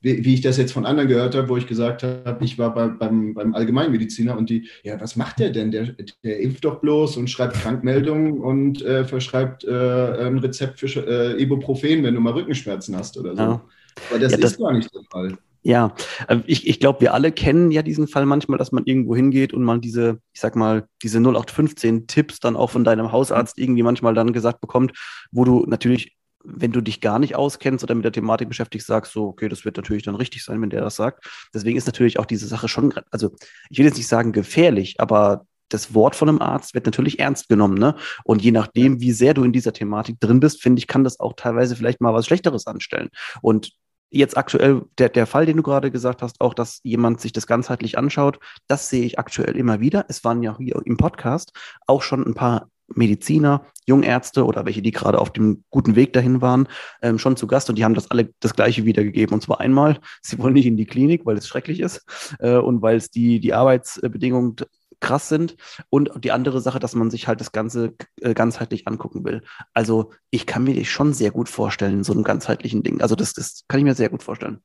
wie, 0.00 0.24
wie, 0.24 0.34
ich 0.34 0.40
das 0.42 0.56
jetzt 0.56 0.72
von 0.72 0.86
anderen 0.86 1.08
gehört 1.08 1.34
habe, 1.34 1.48
wo 1.48 1.56
ich 1.56 1.66
gesagt 1.66 2.02
habe, 2.02 2.44
ich 2.44 2.56
war 2.56 2.72
bei, 2.72 2.86
beim, 2.88 3.34
beim 3.34 3.54
Allgemeinmediziner 3.54 4.36
und 4.36 4.48
die, 4.48 4.68
ja, 4.84 5.00
was 5.00 5.16
macht 5.16 5.40
der 5.40 5.50
denn? 5.50 5.72
Der, 5.72 5.94
der 6.22 6.38
impft 6.38 6.64
doch 6.64 6.80
bloß 6.80 7.16
und 7.16 7.28
schreibt 7.28 7.54
Krankmeldungen 7.54 8.38
und 8.38 8.80
äh, 8.82 9.04
verschreibt 9.04 9.64
äh, 9.64 10.26
ein 10.26 10.38
Rezept 10.38 10.78
für 10.78 10.86
äh, 10.86 11.42
Ibuprofen, 11.42 12.04
wenn 12.04 12.14
du 12.14 12.20
mal 12.20 12.32
Rückenschmerzen 12.32 12.96
hast 12.96 13.18
oder 13.18 13.34
so. 13.34 13.42
Ja. 13.42 13.64
Aber 14.10 14.18
das, 14.20 14.32
ja, 14.32 14.38
das 14.38 14.52
ist 14.52 14.58
gar 14.58 14.72
nicht 14.72 14.94
der 14.94 15.02
Fall. 15.10 15.36
Ja, 15.68 15.94
äh, 16.28 16.38
ich, 16.46 16.66
ich 16.66 16.80
glaube, 16.80 17.02
wir 17.02 17.12
alle 17.12 17.30
kennen 17.30 17.70
ja 17.70 17.82
diesen 17.82 18.08
Fall 18.08 18.24
manchmal, 18.24 18.56
dass 18.56 18.72
man 18.72 18.86
irgendwo 18.86 19.14
hingeht 19.14 19.52
und 19.52 19.62
man 19.64 19.82
diese, 19.82 20.18
ich 20.32 20.40
sag 20.40 20.56
mal, 20.56 20.88
diese 21.02 21.18
0815 21.18 22.06
Tipps 22.06 22.40
dann 22.40 22.56
auch 22.56 22.70
von 22.70 22.84
deinem 22.84 23.12
Hausarzt 23.12 23.58
irgendwie 23.58 23.82
manchmal 23.82 24.14
dann 24.14 24.32
gesagt 24.32 24.62
bekommt, 24.62 24.92
wo 25.30 25.44
du 25.44 25.66
natürlich, 25.66 26.16
wenn 26.42 26.72
du 26.72 26.80
dich 26.80 27.02
gar 27.02 27.18
nicht 27.18 27.36
auskennst 27.36 27.84
oder 27.84 27.94
mit 27.94 28.06
der 28.06 28.12
Thematik 28.12 28.48
beschäftigst, 28.48 28.86
sagst 28.86 29.12
so, 29.12 29.26
okay, 29.26 29.50
das 29.50 29.66
wird 29.66 29.76
natürlich 29.76 30.04
dann 30.04 30.14
richtig 30.14 30.42
sein, 30.42 30.62
wenn 30.62 30.70
der 30.70 30.80
das 30.80 30.96
sagt. 30.96 31.26
Deswegen 31.52 31.76
ist 31.76 31.86
natürlich 31.86 32.18
auch 32.18 32.24
diese 32.24 32.46
Sache 32.46 32.66
schon, 32.68 32.94
also 33.10 33.32
ich 33.68 33.76
will 33.76 33.84
jetzt 33.84 33.98
nicht 33.98 34.08
sagen 34.08 34.32
gefährlich, 34.32 34.98
aber 35.00 35.44
das 35.68 35.92
Wort 35.92 36.16
von 36.16 36.30
einem 36.30 36.40
Arzt 36.40 36.72
wird 36.72 36.86
natürlich 36.86 37.18
ernst 37.18 37.50
genommen, 37.50 37.76
ne? 37.76 37.94
Und 38.24 38.40
je 38.40 38.52
nachdem, 38.52 39.02
wie 39.02 39.12
sehr 39.12 39.34
du 39.34 39.44
in 39.44 39.52
dieser 39.52 39.74
Thematik 39.74 40.18
drin 40.18 40.40
bist, 40.40 40.62
finde 40.62 40.80
ich, 40.80 40.86
kann 40.86 41.04
das 41.04 41.20
auch 41.20 41.34
teilweise 41.36 41.76
vielleicht 41.76 42.00
mal 42.00 42.14
was 42.14 42.24
Schlechteres 42.24 42.66
anstellen. 42.66 43.10
Und 43.42 43.72
jetzt 44.10 44.36
aktuell 44.36 44.82
der, 44.98 45.08
der 45.08 45.26
Fall, 45.26 45.46
den 45.46 45.58
du 45.58 45.62
gerade 45.62 45.90
gesagt 45.90 46.22
hast, 46.22 46.40
auch, 46.40 46.54
dass 46.54 46.80
jemand 46.82 47.20
sich 47.20 47.32
das 47.32 47.46
ganzheitlich 47.46 47.98
anschaut, 47.98 48.38
das 48.66 48.88
sehe 48.88 49.04
ich 49.04 49.18
aktuell 49.18 49.56
immer 49.56 49.80
wieder. 49.80 50.06
Es 50.08 50.24
waren 50.24 50.42
ja 50.42 50.56
hier 50.58 50.80
im 50.84 50.96
Podcast 50.96 51.52
auch 51.86 52.02
schon 52.02 52.26
ein 52.26 52.34
paar 52.34 52.68
Mediziner, 52.94 53.66
Jungärzte 53.86 54.44
oder 54.44 54.64
welche, 54.64 54.82
die 54.82 54.92
gerade 54.92 55.18
auf 55.18 55.30
dem 55.32 55.64
guten 55.70 55.94
Weg 55.94 56.12
dahin 56.12 56.40
waren, 56.40 56.68
ähm, 57.02 57.18
schon 57.18 57.36
zu 57.36 57.46
Gast 57.46 57.68
und 57.68 57.76
die 57.76 57.84
haben 57.84 57.94
das 57.94 58.10
alle 58.10 58.32
das 58.40 58.54
Gleiche 58.54 58.84
wiedergegeben. 58.84 59.34
Und 59.34 59.42
zwar 59.42 59.60
einmal, 59.60 59.98
sie 60.22 60.38
wollen 60.38 60.54
nicht 60.54 60.66
in 60.66 60.76
die 60.76 60.86
Klinik, 60.86 61.26
weil 61.26 61.36
es 61.36 61.46
schrecklich 61.46 61.80
ist 61.80 62.04
äh, 62.38 62.56
und 62.56 62.82
weil 62.82 62.96
es 62.96 63.10
die, 63.10 63.40
die 63.40 63.54
Arbeitsbedingungen 63.54 64.56
krass 65.00 65.28
sind. 65.28 65.56
Und 65.90 66.10
die 66.24 66.32
andere 66.32 66.60
Sache, 66.60 66.78
dass 66.78 66.94
man 66.94 67.10
sich 67.10 67.28
halt 67.28 67.40
das 67.40 67.52
Ganze 67.52 67.94
äh, 68.20 68.34
ganzheitlich 68.34 68.86
angucken 68.88 69.24
will. 69.24 69.42
Also 69.74 70.12
ich 70.30 70.46
kann 70.46 70.64
mir 70.64 70.74
das 70.74 70.86
schon 70.88 71.12
sehr 71.14 71.30
gut 71.30 71.48
vorstellen, 71.48 72.04
so 72.04 72.12
einem 72.12 72.24
ganzheitlichen 72.24 72.82
Ding. 72.82 73.00
Also 73.00 73.14
das, 73.14 73.32
das 73.34 73.64
kann 73.68 73.80
ich 73.80 73.84
mir 73.84 73.94
sehr 73.94 74.10
gut 74.10 74.22
vorstellen. 74.22 74.60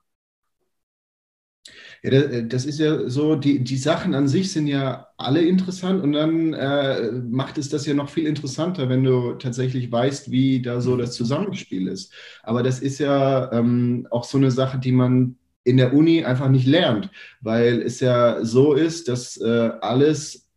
Ja, 2.04 2.12
äh, 2.12 2.48
das 2.48 2.66
ist 2.66 2.80
ja 2.80 3.10
so, 3.10 3.36
die, 3.36 3.64
die 3.64 3.78
Sachen 3.78 4.14
an 4.16 4.28
sich 4.28 4.52
sind 4.52 4.68
ja 4.68 5.08
alle 5.18 5.42
interessant 5.42 6.04
und 6.04 6.14
dann 6.14 6.54
äh, 6.54 7.12
macht 7.12 7.58
es 7.58 7.70
das 7.70 7.86
ja 7.86 7.94
noch 7.94 8.10
viel 8.10 8.28
interessanter, 8.28 8.90
wenn 8.90 9.04
du 9.04 9.34
tatsächlich 9.34 9.92
weißt, 9.92 10.32
wie 10.32 10.62
da 10.62 10.82
so 10.82 10.98
das 10.98 11.14
Zusammenspiel 11.16 11.88
ist. 11.88 12.14
Aber 12.44 12.64
das 12.64 12.80
ist 12.80 13.00
ja 13.00 13.52
ähm, 13.54 14.08
auch 14.12 14.26
so 14.26 14.38
eine 14.38 14.52
Sache, 14.52 14.80
die 14.80 14.92
man 14.92 15.38
in 15.64 15.78
der 15.78 15.94
Uni 15.94 16.24
einfach 16.24 16.50
nicht 16.50 16.68
lernt, 16.68 17.10
weil 17.42 17.82
es 17.82 18.00
ja 18.00 18.44
so 18.44 18.74
ist, 18.74 19.08
dass 19.08 19.38
äh, 19.38 19.72
alles, 19.82 20.50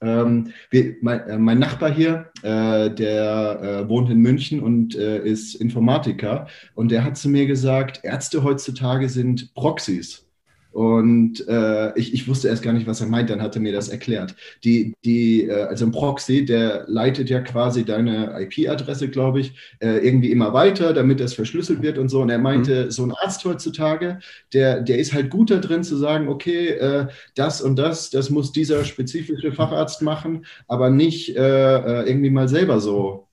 ähm, 0.00 0.52
wie, 0.70 0.96
mein, 1.00 1.20
äh, 1.20 1.38
mein, 1.38 1.58
Nachbar 1.58 1.92
hier, 1.92 2.30
äh, 2.42 2.90
der 2.90 3.60
äh, 3.84 3.88
wohnt 3.88 4.10
in 4.10 4.18
München 4.18 4.60
und 4.60 4.94
äh, 4.94 5.22
ist 5.24 5.54
Informatiker 5.54 6.46
und 6.74 6.90
der 6.90 7.04
hat 7.04 7.16
zu 7.16 7.28
mir 7.28 7.46
gesagt, 7.46 8.00
Ärzte 8.02 8.42
heutzutage 8.42 9.08
sind 9.08 9.54
Proxys. 9.54 10.29
Und 10.72 11.46
äh, 11.48 11.98
ich, 11.98 12.14
ich 12.14 12.28
wusste 12.28 12.48
erst 12.48 12.62
gar 12.62 12.72
nicht, 12.72 12.86
was 12.86 13.00
er 13.00 13.08
meint, 13.08 13.28
dann 13.28 13.42
hat 13.42 13.56
er 13.56 13.60
mir 13.60 13.72
das 13.72 13.88
erklärt. 13.88 14.36
Die, 14.62 14.94
die, 15.04 15.44
äh, 15.44 15.64
also 15.64 15.84
ein 15.84 15.90
Proxy, 15.90 16.44
der 16.44 16.84
leitet 16.86 17.28
ja 17.28 17.40
quasi 17.40 17.84
deine 17.84 18.40
IP-Adresse, 18.40 19.08
glaube 19.08 19.40
ich, 19.40 19.54
äh, 19.80 19.98
irgendwie 19.98 20.30
immer 20.30 20.52
weiter, 20.52 20.92
damit 20.92 21.18
das 21.18 21.34
verschlüsselt 21.34 21.82
wird 21.82 21.98
und 21.98 22.08
so. 22.08 22.22
Und 22.22 22.30
er 22.30 22.38
meinte, 22.38 22.84
mhm. 22.84 22.90
so 22.90 23.04
ein 23.04 23.12
Arzt 23.12 23.44
heutzutage, 23.44 24.20
der, 24.52 24.80
der 24.80 24.98
ist 24.98 25.12
halt 25.12 25.30
gut 25.30 25.50
da 25.50 25.56
drin 25.56 25.82
zu 25.82 25.96
sagen, 25.96 26.28
okay, 26.28 26.68
äh, 26.68 27.08
das 27.34 27.60
und 27.60 27.76
das, 27.76 28.10
das 28.10 28.30
muss 28.30 28.52
dieser 28.52 28.84
spezifische 28.84 29.52
Facharzt 29.52 30.02
machen, 30.02 30.46
aber 30.68 30.90
nicht 30.90 31.36
äh, 31.36 31.40
äh, 31.40 32.08
irgendwie 32.08 32.30
mal 32.30 32.48
selber 32.48 32.80
so 32.80 33.26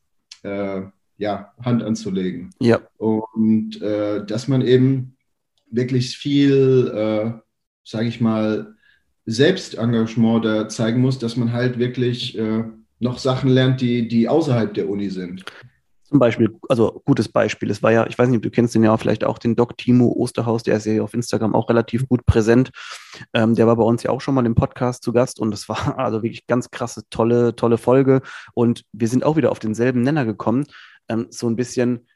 ja, 1.17 1.51
Hand 1.61 1.83
anzulegen. 1.83 2.51
Ja. 2.61 2.79
Und 2.97 3.81
dass 3.81 4.47
man 4.47 4.61
eben 4.61 5.16
wirklich 5.69 6.17
viel, 6.17 6.87
äh, 6.93 7.31
sage 7.83 8.07
ich 8.07 8.21
mal, 8.21 8.75
Selbstengagement 9.25 10.45
da 10.45 10.69
zeigen 10.69 11.01
muss, 11.01 11.19
dass 11.19 11.35
man 11.35 11.51
halt 11.51 11.77
wirklich 11.77 12.37
äh, 12.37 12.63
noch 12.99 13.19
Sachen 13.19 13.49
lernt, 13.49 13.81
die, 13.81 14.07
die 14.07 14.29
außerhalb 14.29 14.73
der 14.73 14.89
Uni 14.89 15.09
sind. 15.09 15.43
Zum 16.03 16.19
Beispiel, 16.19 16.55
also 16.69 17.01
gutes 17.03 17.27
Beispiel, 17.27 17.69
es 17.69 17.83
war 17.83 17.91
ja, 17.91 18.07
ich 18.07 18.17
weiß 18.17 18.29
nicht, 18.29 18.43
du 18.43 18.49
kennst 18.49 18.73
den 18.73 18.83
ja 18.85 18.95
vielleicht 18.95 19.25
auch, 19.25 19.37
den 19.37 19.57
Doc 19.57 19.77
Timo 19.77 20.13
Osterhaus, 20.17 20.63
der 20.63 20.77
ist 20.77 20.85
ja 20.85 21.03
auf 21.03 21.13
Instagram 21.13 21.53
auch 21.53 21.67
relativ 21.67 22.07
gut 22.07 22.25
präsent. 22.25 22.71
Ähm, 23.33 23.55
der 23.55 23.67
war 23.67 23.75
bei 23.75 23.83
uns 23.83 24.03
ja 24.03 24.11
auch 24.11 24.21
schon 24.21 24.33
mal 24.33 24.45
im 24.45 24.55
Podcast 24.55 25.03
zu 25.03 25.11
Gast 25.11 25.41
und 25.41 25.53
es 25.53 25.67
war 25.67 25.77
also 25.99 26.23
wirklich 26.23 26.47
ganz 26.47 26.71
krasse, 26.71 27.03
tolle, 27.09 27.57
tolle 27.57 27.77
Folge. 27.77 28.21
Und 28.53 28.85
wir 28.93 29.09
sind 29.09 29.25
auch 29.25 29.35
wieder 29.35 29.51
auf 29.51 29.59
denselben 29.59 30.01
Nenner 30.01 30.23
gekommen. 30.23 30.65
Ähm, 31.09 31.27
so 31.29 31.49
ein 31.49 31.57
bisschen, 31.57 32.07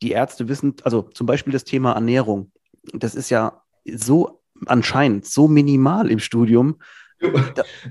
die 0.00 0.12
Ärzte 0.12 0.48
wissen, 0.48 0.76
also 0.84 1.02
zum 1.02 1.26
Beispiel 1.26 1.52
das 1.52 1.64
Thema 1.64 1.92
Ernährung 1.92 2.52
das 2.92 3.14
ist 3.14 3.30
ja 3.30 3.62
so 3.84 4.40
anscheinend 4.66 5.26
so 5.26 5.48
minimal 5.48 6.10
im 6.10 6.18
Studium. 6.18 6.76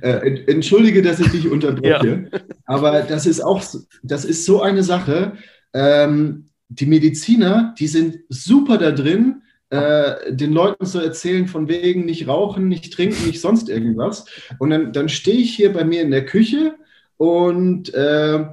Äh, 0.01 0.43
entschuldige, 0.45 1.01
dass 1.01 1.19
ich 1.19 1.29
dich 1.29 1.50
unterbreche, 1.50 2.29
ja. 2.31 2.39
aber 2.65 3.01
das 3.01 3.25
ist 3.25 3.41
auch, 3.41 3.63
das 4.03 4.25
ist 4.25 4.45
so 4.45 4.62
eine 4.62 4.83
Sache. 4.83 5.38
Ähm, 5.73 6.50
die 6.69 6.85
Mediziner, 6.85 7.73
die 7.79 7.88
sind 7.88 8.19
super 8.29 8.77
da 8.77 8.91
drin, 8.91 9.41
äh, 9.69 10.33
den 10.33 10.53
Leuten 10.53 10.85
zu 10.85 11.00
erzählen, 11.00 11.47
von 11.47 11.67
wegen 11.67 12.05
nicht 12.05 12.27
rauchen, 12.27 12.67
nicht 12.67 12.93
trinken, 12.93 13.25
nicht 13.25 13.41
sonst 13.41 13.69
irgendwas. 13.69 14.25
Und 14.59 14.69
dann, 14.69 14.93
dann 14.93 15.09
stehe 15.09 15.38
ich 15.38 15.55
hier 15.55 15.73
bei 15.73 15.83
mir 15.83 16.01
in 16.01 16.12
der 16.12 16.25
Küche 16.25 16.75
und 17.17 17.91
äh, 17.93 18.45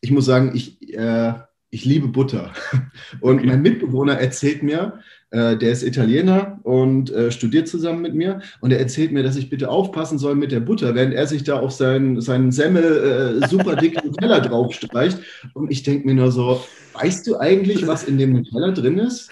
ich 0.00 0.10
muss 0.10 0.24
sagen, 0.24 0.52
ich, 0.54 0.96
äh, 0.96 1.34
ich 1.70 1.84
liebe 1.84 2.08
Butter. 2.08 2.52
Und 3.20 3.38
okay. 3.38 3.46
mein 3.46 3.62
Mitbewohner 3.62 4.18
erzählt 4.18 4.62
mir, 4.62 5.00
der 5.32 5.72
ist 5.72 5.82
Italiener 5.82 6.60
und 6.62 7.10
äh, 7.10 7.30
studiert 7.30 7.66
zusammen 7.66 8.02
mit 8.02 8.14
mir. 8.14 8.42
Und 8.60 8.70
er 8.70 8.78
erzählt 8.78 9.12
mir, 9.12 9.22
dass 9.22 9.36
ich 9.36 9.48
bitte 9.48 9.70
aufpassen 9.70 10.18
soll 10.18 10.34
mit 10.34 10.52
der 10.52 10.60
Butter, 10.60 10.94
während 10.94 11.14
er 11.14 11.26
sich 11.26 11.42
da 11.42 11.58
auf 11.58 11.72
seinen, 11.72 12.20
seinen 12.20 12.52
Semmel 12.52 13.40
äh, 13.42 13.48
super 13.48 13.76
dicken 13.76 14.06
Nutella 14.06 14.40
draufstreicht. 14.40 15.18
Und 15.54 15.70
ich 15.70 15.82
denke 15.82 16.06
mir 16.06 16.14
nur 16.14 16.30
so, 16.30 16.62
weißt 16.92 17.26
du 17.26 17.38
eigentlich, 17.38 17.86
was 17.86 18.04
in 18.04 18.18
dem 18.18 18.32
Nutella 18.32 18.72
drin 18.72 18.98
ist? 18.98 19.30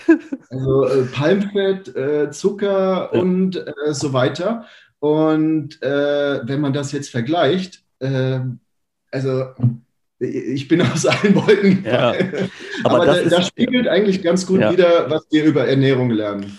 Also 0.49 0.87
äh, 0.87 1.03
Palmfett, 1.13 1.95
äh, 1.95 2.31
Zucker 2.31 3.13
und 3.13 3.57
äh, 3.57 3.93
so 3.93 4.13
weiter. 4.13 4.65
Und 5.01 5.81
wenn 5.81 6.61
man 6.61 6.75
das 6.75 6.93
jetzt 6.93 7.09
vergleicht, 7.09 7.83
also 9.11 9.45
ich 10.21 10.69
bin 10.69 10.83
aus 10.83 11.07
allen 11.07 11.35
Wolken 11.35 11.83
ja, 11.85 12.15
aber, 12.85 12.97
aber 12.97 13.07
das, 13.07 13.25
da, 13.25 13.37
das, 13.39 13.47
spiegelt 13.49 13.89
eigentlich 13.89 14.23
ganz 14.23 14.47
gut 14.47 14.61
ja. 14.61 14.71
wieder, 14.73 15.11
was 15.11 15.27
wir 15.31 15.45
über 15.45 15.67
Ernährung 15.67 16.11
lernen. 16.11 16.59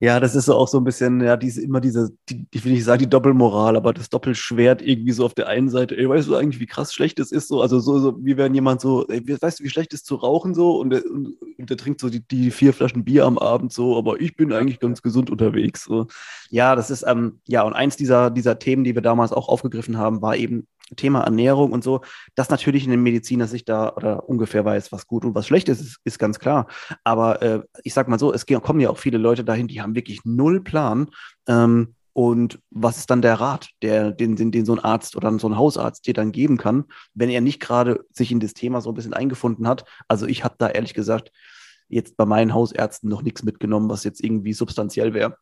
Ja, 0.00 0.20
das 0.20 0.34
ist 0.34 0.46
so 0.46 0.54
auch 0.54 0.68
so 0.68 0.76
ein 0.76 0.84
bisschen, 0.84 1.22
ja, 1.22 1.34
diese, 1.34 1.62
immer 1.62 1.80
diese, 1.80 2.10
die, 2.28 2.46
ich 2.52 2.62
will 2.62 2.72
nicht 2.72 2.84
sagen 2.84 2.98
die 2.98 3.08
Doppelmoral, 3.08 3.74
aber 3.74 3.94
das 3.94 4.10
Doppelschwert 4.10 4.82
irgendwie 4.82 5.12
so 5.12 5.24
auf 5.24 5.32
der 5.32 5.46
einen 5.48 5.70
Seite, 5.70 5.96
ey, 5.96 6.06
weißt 6.06 6.28
du 6.28 6.34
eigentlich, 6.34 6.60
wie 6.60 6.66
krass 6.66 6.92
schlecht 6.92 7.18
es 7.20 7.32
ist, 7.32 7.48
so, 7.48 7.62
also 7.62 7.78
so, 7.78 7.98
so 7.98 8.22
wie 8.22 8.36
wenn 8.36 8.52
jemand 8.52 8.82
so, 8.82 9.06
ey, 9.08 9.22
weißt 9.26 9.60
du, 9.60 9.64
wie 9.64 9.70
schlecht 9.70 9.94
es 9.94 10.00
ist 10.00 10.06
zu 10.06 10.16
rauchen 10.16 10.52
so 10.52 10.78
und 10.78 10.90
der, 10.90 11.06
und, 11.06 11.40
und 11.58 11.70
der 11.70 11.78
trinkt 11.78 12.00
so 12.00 12.10
die, 12.10 12.20
die 12.20 12.50
vier 12.50 12.74
Flaschen 12.74 13.04
Bier 13.04 13.24
am 13.24 13.38
Abend 13.38 13.72
so, 13.72 13.96
aber 13.96 14.20
ich 14.20 14.36
bin 14.36 14.52
eigentlich 14.52 14.78
ganz 14.78 15.00
gesund 15.00 15.30
unterwegs, 15.30 15.84
so. 15.84 16.06
Ja, 16.50 16.76
das 16.76 16.90
ist, 16.90 17.04
ähm, 17.06 17.40
ja, 17.46 17.62
und 17.62 17.72
eins 17.72 17.96
dieser, 17.96 18.30
dieser 18.30 18.58
Themen, 18.58 18.84
die 18.84 18.94
wir 18.94 19.02
damals 19.02 19.32
auch 19.32 19.48
aufgegriffen 19.48 19.96
haben, 19.96 20.20
war 20.20 20.36
eben 20.36 20.66
Thema 20.96 21.22
Ernährung 21.22 21.72
und 21.72 21.82
so, 21.82 22.02
dass 22.34 22.50
natürlich 22.50 22.84
in 22.84 22.90
den 22.90 23.02
Mediziner 23.02 23.46
sich 23.46 23.64
da 23.64 23.92
oder 23.94 24.28
ungefähr 24.28 24.64
weiß, 24.64 24.92
was 24.92 25.06
gut 25.06 25.24
und 25.24 25.34
was 25.34 25.46
schlecht 25.46 25.68
ist, 25.68 25.80
ist, 25.80 26.00
ist 26.04 26.18
ganz 26.18 26.38
klar. 26.38 26.66
Aber 27.04 27.42
äh, 27.42 27.62
ich 27.82 27.94
sag 27.94 28.08
mal 28.08 28.18
so, 28.18 28.32
es 28.32 28.46
kommen 28.46 28.80
ja 28.80 28.90
auch 28.90 28.98
viele 28.98 29.18
Leute 29.18 29.44
dahin, 29.44 29.68
die 29.68 29.80
haben 29.80 29.94
wirklich 29.94 30.24
null 30.24 30.60
Plan. 30.62 31.10
Ähm, 31.48 31.94
und 32.12 32.60
was 32.70 32.98
ist 32.98 33.10
dann 33.10 33.22
der 33.22 33.40
Rat, 33.40 33.70
der, 33.82 34.12
den, 34.12 34.36
den, 34.36 34.52
den 34.52 34.64
so 34.64 34.72
ein 34.72 34.78
Arzt 34.78 35.16
oder 35.16 35.36
so 35.38 35.48
ein 35.48 35.56
Hausarzt 35.56 36.06
dir 36.06 36.14
dann 36.14 36.30
geben 36.30 36.58
kann, 36.58 36.84
wenn 37.12 37.28
er 37.28 37.40
nicht 37.40 37.58
gerade 37.58 38.04
sich 38.12 38.30
in 38.30 38.38
das 38.38 38.54
Thema 38.54 38.80
so 38.80 38.90
ein 38.90 38.94
bisschen 38.94 39.14
eingefunden 39.14 39.66
hat? 39.66 39.84
Also 40.06 40.26
ich 40.26 40.44
habe 40.44 40.54
da 40.58 40.68
ehrlich 40.68 40.94
gesagt 40.94 41.32
jetzt 41.88 42.16
bei 42.16 42.24
meinen 42.24 42.54
Hausärzten 42.54 43.10
noch 43.10 43.22
nichts 43.22 43.42
mitgenommen, 43.42 43.90
was 43.90 44.04
jetzt 44.04 44.22
irgendwie 44.22 44.52
substanziell 44.52 45.12
wäre. 45.12 45.36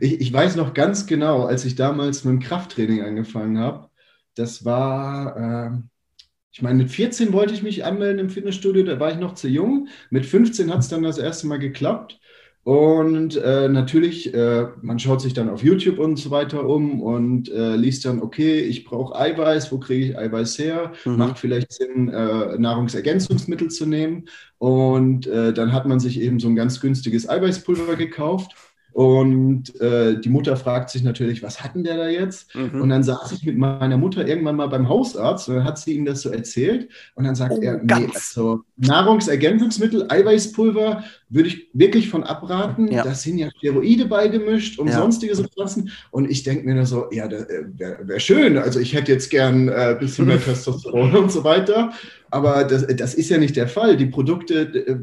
Ich, 0.00 0.20
ich 0.20 0.32
weiß 0.32 0.56
noch 0.56 0.74
ganz 0.74 1.06
genau, 1.06 1.44
als 1.44 1.64
ich 1.64 1.74
damals 1.74 2.24
mit 2.24 2.32
dem 2.32 2.40
Krafttraining 2.40 3.02
angefangen 3.02 3.58
habe, 3.58 3.88
das 4.34 4.64
war, 4.64 5.36
äh, 5.36 5.78
ich 6.52 6.62
meine, 6.62 6.78
mit 6.78 6.90
14 6.90 7.32
wollte 7.32 7.54
ich 7.54 7.62
mich 7.62 7.84
anmelden 7.84 8.18
im 8.18 8.30
Fitnessstudio, 8.30 8.84
da 8.84 9.00
war 9.00 9.10
ich 9.10 9.18
noch 9.18 9.34
zu 9.34 9.48
jung. 9.48 9.88
Mit 10.10 10.26
15 10.26 10.72
hat 10.72 10.80
es 10.80 10.88
dann 10.88 11.02
das 11.02 11.18
erste 11.18 11.46
Mal 11.46 11.58
geklappt. 11.58 12.20
Und 12.64 13.36
äh, 13.36 13.68
natürlich, 13.68 14.32
äh, 14.32 14.68
man 14.80 14.98
schaut 14.98 15.20
sich 15.20 15.34
dann 15.34 15.50
auf 15.50 15.62
YouTube 15.62 15.98
und 15.98 16.16
so 16.16 16.30
weiter 16.30 16.66
um 16.66 17.02
und 17.02 17.50
äh, 17.50 17.76
liest 17.76 18.06
dann, 18.06 18.22
okay, 18.22 18.60
ich 18.60 18.84
brauche 18.84 19.14
Eiweiß, 19.14 19.70
wo 19.70 19.78
kriege 19.78 20.06
ich 20.06 20.18
Eiweiß 20.18 20.58
her? 20.58 20.92
Mhm. 21.04 21.16
Macht 21.16 21.38
vielleicht 21.38 21.72
Sinn, 21.72 22.08
äh, 22.08 22.56
Nahrungsergänzungsmittel 22.56 23.68
zu 23.68 23.84
nehmen. 23.84 24.24
Und 24.56 25.26
äh, 25.26 25.52
dann 25.52 25.72
hat 25.72 25.84
man 25.86 26.00
sich 26.00 26.18
eben 26.18 26.40
so 26.40 26.48
ein 26.48 26.56
ganz 26.56 26.80
günstiges 26.80 27.28
Eiweißpulver 27.28 27.96
gekauft 27.96 28.54
und 28.94 29.80
äh, 29.80 30.20
die 30.20 30.28
Mutter 30.28 30.56
fragt 30.56 30.88
sich 30.88 31.02
natürlich, 31.02 31.42
was 31.42 31.64
hat 31.64 31.74
denn 31.74 31.82
der 31.82 31.96
da 31.96 32.06
jetzt? 32.06 32.54
Mhm. 32.54 32.80
Und 32.80 32.90
dann 32.90 33.02
saß 33.02 33.32
ich 33.32 33.44
mit 33.44 33.58
meiner 33.58 33.96
Mutter 33.96 34.24
irgendwann 34.24 34.54
mal 34.54 34.68
beim 34.68 34.88
Hausarzt 34.88 35.48
und 35.48 35.56
dann 35.56 35.64
hat 35.64 35.78
sie 35.78 35.94
ihm 35.94 36.04
das 36.04 36.22
so 36.22 36.30
erzählt. 36.30 36.88
Und 37.16 37.24
dann 37.24 37.34
sagt 37.34 37.54
oh, 37.58 37.60
er, 37.60 37.82
nee, 37.82 38.08
also 38.14 38.60
Nahrungsergänzungsmittel, 38.76 40.06
Eiweißpulver 40.08 41.02
würde 41.28 41.48
ich 41.48 41.70
wirklich 41.72 42.08
von 42.08 42.22
abraten. 42.22 42.86
Ja. 42.86 43.02
Da 43.02 43.14
sind 43.14 43.38
ja 43.38 43.48
Steroide 43.58 44.04
beigemischt 44.06 44.78
und 44.78 44.86
ja. 44.86 44.94
sonstige 44.94 45.34
Substanzen. 45.34 45.90
Und 46.12 46.30
ich 46.30 46.44
denke 46.44 46.64
mir 46.64 46.76
nur 46.76 46.86
so, 46.86 47.06
ja, 47.10 47.26
äh, 47.26 47.64
wäre 47.76 48.06
wär 48.06 48.20
schön. 48.20 48.56
Also 48.58 48.78
ich 48.78 48.94
hätte 48.94 49.10
jetzt 49.10 49.28
gern 49.28 49.70
ein 49.70 49.96
äh, 49.96 49.98
bisschen 49.98 50.26
mehr 50.26 50.40
Testosteron 50.44 51.16
und 51.16 51.32
so 51.32 51.42
weiter. 51.42 51.90
Aber 52.30 52.62
das, 52.62 52.86
das 52.86 53.14
ist 53.14 53.28
ja 53.28 53.38
nicht 53.38 53.56
der 53.56 53.66
Fall. 53.66 53.96
Die 53.96 54.06
Produkte 54.06 54.60
äh, 54.60 54.98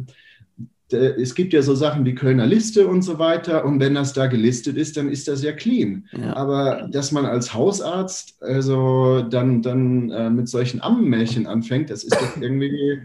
es 0.94 1.36
gibt 1.36 1.54
ja 1.54 1.62
so 1.62 1.76
Sachen 1.76 2.06
wie 2.06 2.16
Kölner 2.16 2.46
Liste 2.46 2.88
und 2.88 3.02
so 3.02 3.20
weiter. 3.20 3.66
Und 3.66 3.80
wenn 3.80 3.96
das 3.96 4.14
da 4.14 4.28
gelistet 4.28 4.78
ist, 4.78 4.98
dann 4.98 5.10
ist 5.10 5.28
das 5.28 5.44
ja 5.44 5.52
clean. 5.52 6.08
Ja. 6.12 6.36
Aber 6.36 6.88
dass 6.92 7.12
man 7.12 7.26
als 7.26 7.54
Hausarzt 7.54 8.42
also 8.42 9.22
dann, 9.22 9.62
dann 9.62 10.10
äh, 10.12 10.30
mit 10.30 10.50
solchen 10.50 10.82
Ammenmärchen 10.82 11.48
anfängt, 11.48 11.90
das 11.90 12.04
ist 12.04 12.16
doch 12.16 12.42
irgendwie 12.42 13.02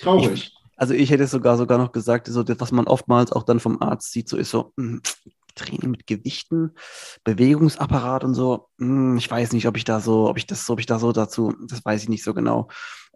traurig. 0.00 0.32
Ich, 0.32 0.56
also 0.76 0.94
ich 0.94 1.10
hätte 1.10 1.26
sogar 1.26 1.56
sogar 1.56 1.78
noch 1.78 1.92
gesagt, 1.92 2.26
so 2.26 2.42
das, 2.42 2.60
was 2.60 2.72
man 2.72 2.86
oftmals 2.86 3.32
auch 3.32 3.44
dann 3.44 3.60
vom 3.60 3.80
Arzt 3.80 4.12
sieht, 4.12 4.28
so 4.28 4.36
ist 4.36 4.50
so, 4.50 4.72
mh, 4.76 4.84
hm, 4.84 5.02
Training 5.54 5.90
mit 5.90 6.06
Gewichten, 6.06 6.72
Bewegungsapparat 7.24 8.24
und 8.24 8.34
so. 8.34 8.68
Hm, 8.78 9.16
ich 9.16 9.30
weiß 9.30 9.52
nicht, 9.52 9.66
ob 9.66 9.76
ich 9.76 9.84
da 9.84 10.00
so, 10.00 10.28
ob 10.28 10.38
ich 10.38 10.46
das, 10.46 10.68
ob 10.70 10.80
ich 10.80 10.86
da 10.86 10.98
so 10.98 11.12
dazu, 11.12 11.54
das 11.68 11.84
weiß 11.84 12.02
ich 12.02 12.08
nicht 12.08 12.24
so 12.24 12.34
genau. 12.34 12.68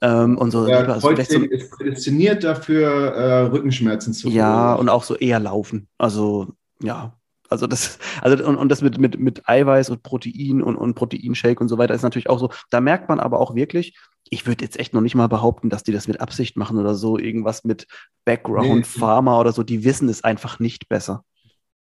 Ähm, 0.02 0.36
und 0.36 0.50
so, 0.50 0.66
ja, 0.68 0.80
also 0.80 1.14
so, 1.14 1.40
ist 1.42 1.70
prädestiniert 1.70 2.44
dafür, 2.44 2.88
äh, 2.90 3.40
Rückenschmerzen 3.46 4.12
zu 4.12 4.28
Ja, 4.28 4.74
und 4.74 4.88
auch 4.88 5.02
so 5.02 5.16
eher 5.16 5.40
laufen. 5.40 5.88
Also, 5.98 6.48
ja. 6.82 7.16
Also 7.48 7.68
das, 7.68 7.98
also 8.22 8.44
und, 8.44 8.56
und 8.56 8.68
das 8.70 8.82
mit, 8.82 8.98
mit, 8.98 9.20
mit 9.20 9.48
Eiweiß 9.48 9.90
und 9.90 10.02
Protein 10.02 10.62
und, 10.62 10.76
und 10.76 10.94
Proteinshake 10.94 11.60
und 11.60 11.68
so 11.68 11.78
weiter 11.78 11.94
ist 11.94 12.02
natürlich 12.02 12.28
auch 12.28 12.40
so. 12.40 12.50
Da 12.70 12.80
merkt 12.80 13.08
man 13.08 13.20
aber 13.20 13.38
auch 13.38 13.54
wirklich, 13.54 13.96
ich 14.28 14.46
würde 14.46 14.64
jetzt 14.64 14.78
echt 14.78 14.92
noch 14.94 15.00
nicht 15.00 15.14
mal 15.14 15.28
behaupten, 15.28 15.70
dass 15.70 15.84
die 15.84 15.92
das 15.92 16.08
mit 16.08 16.20
Absicht 16.20 16.56
machen 16.56 16.78
oder 16.78 16.94
so, 16.94 17.18
irgendwas 17.18 17.64
mit 17.64 17.86
Background, 18.24 18.78
nee. 18.78 18.82
Pharma 18.82 19.38
oder 19.40 19.52
so, 19.52 19.62
die 19.62 19.84
wissen 19.84 20.08
es 20.08 20.24
einfach 20.24 20.58
nicht 20.58 20.88
besser. 20.88 21.24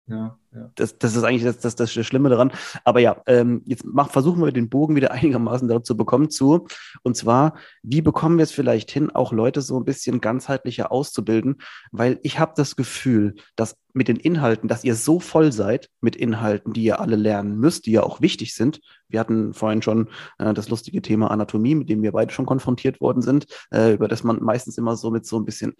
Ja, 0.08 0.38
ja. 0.54 0.70
Das, 0.74 0.96
das 0.96 1.14
ist 1.14 1.22
eigentlich 1.22 1.44
das, 1.44 1.58
das, 1.58 1.76
das 1.76 1.92
Schlimme 1.92 2.30
daran. 2.30 2.50
Aber 2.84 3.00
ja, 3.00 3.20
ähm, 3.26 3.62
jetzt 3.66 3.84
mach, 3.84 4.10
versuchen 4.10 4.42
wir 4.42 4.52
den 4.52 4.70
Bogen 4.70 4.96
wieder 4.96 5.10
einigermaßen 5.12 5.68
dazu 5.68 5.96
bekommen 5.96 6.30
zu. 6.30 6.66
Und 7.02 7.16
zwar, 7.16 7.54
wie 7.82 8.00
bekommen 8.00 8.38
wir 8.38 8.44
es 8.44 8.52
vielleicht 8.52 8.90
hin, 8.90 9.10
auch 9.10 9.32
Leute 9.32 9.60
so 9.60 9.78
ein 9.78 9.84
bisschen 9.84 10.20
ganzheitlicher 10.20 10.90
auszubilden? 10.90 11.56
Weil 11.92 12.18
ich 12.22 12.38
habe 12.38 12.54
das 12.56 12.74
Gefühl, 12.74 13.34
dass 13.54 13.76
mit 13.92 14.08
den 14.08 14.16
Inhalten, 14.16 14.68
dass 14.68 14.84
ihr 14.84 14.94
so 14.94 15.20
voll 15.20 15.52
seid 15.52 15.90
mit 16.00 16.16
Inhalten, 16.16 16.72
die 16.72 16.84
ihr 16.84 17.00
alle 17.00 17.16
lernen 17.16 17.58
müsst, 17.58 17.84
die 17.84 17.92
ja 17.92 18.02
auch 18.02 18.22
wichtig 18.22 18.54
sind. 18.54 18.80
Wir 19.08 19.20
hatten 19.20 19.52
vorhin 19.52 19.82
schon 19.82 20.08
äh, 20.38 20.54
das 20.54 20.70
lustige 20.70 21.02
Thema 21.02 21.30
Anatomie, 21.30 21.74
mit 21.74 21.90
dem 21.90 22.02
wir 22.02 22.12
beide 22.12 22.32
schon 22.32 22.46
konfrontiert 22.46 23.00
worden 23.00 23.22
sind, 23.22 23.46
äh, 23.70 23.92
über 23.92 24.08
das 24.08 24.24
man 24.24 24.42
meistens 24.42 24.78
immer 24.78 24.96
so 24.96 25.10
mit 25.10 25.26
so 25.26 25.38
ein 25.38 25.44
bisschen 25.44 25.74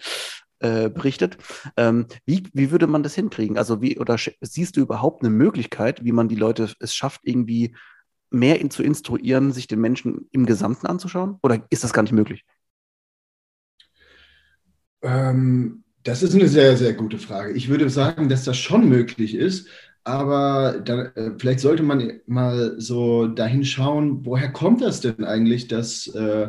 äh, 0.61 0.89
berichtet. 0.89 1.39
Ähm, 1.77 2.07
wie, 2.27 2.45
wie 2.53 2.71
würde 2.71 2.87
man 2.87 3.03
das 3.03 3.15
hinkriegen? 3.15 3.59
Also 3.59 3.81
wie, 3.83 3.99
oder 3.99 4.17
siehst 4.41 4.77
du 4.77 4.81
überhaupt 4.81 5.23
eine 5.23 5.31
Möglichkeit, 5.31 6.05
wie 6.05 6.13
man 6.13 6.29
die 6.29 6.37
Leute 6.37 6.73
es 6.81 6.95
schafft, 6.95 7.21
irgendwie 7.25 7.75
mehr 8.31 8.61
in, 8.61 8.71
zu 8.71 8.83
instruieren, 8.83 9.53
sich 9.53 9.67
den 9.67 9.81
Menschen 9.81 10.29
im 10.33 10.47
Gesamten 10.47 10.87
anzuschauen? 10.87 11.39
Oder 11.43 11.67
ist 11.71 11.85
das 11.85 11.93
gar 11.93 12.03
nicht 12.03 12.13
möglich? 12.13 12.45
Ähm, 15.03 15.85
das 16.03 16.23
ist 16.23 16.35
eine 16.35 16.49
sehr, 16.49 16.77
sehr 16.77 16.95
gute 16.95 17.19
Frage. 17.19 17.53
Ich 17.53 17.69
würde 17.69 17.89
sagen, 17.91 18.29
dass 18.29 18.45
das 18.45 18.57
schon 18.57 18.89
möglich 18.89 19.35
ist, 19.35 19.69
aber 20.05 20.81
da, 20.85 21.03
äh, 21.15 21.33
vielleicht 21.39 21.61
sollte 21.61 21.83
man 21.83 22.21
mal 22.27 22.81
so 22.81 23.27
dahin 23.27 23.65
schauen, 23.65 24.25
woher 24.25 24.51
kommt 24.51 24.81
das 24.81 25.01
denn 25.01 25.25
eigentlich, 25.25 25.69
dass 25.69 26.07
äh, 26.09 26.49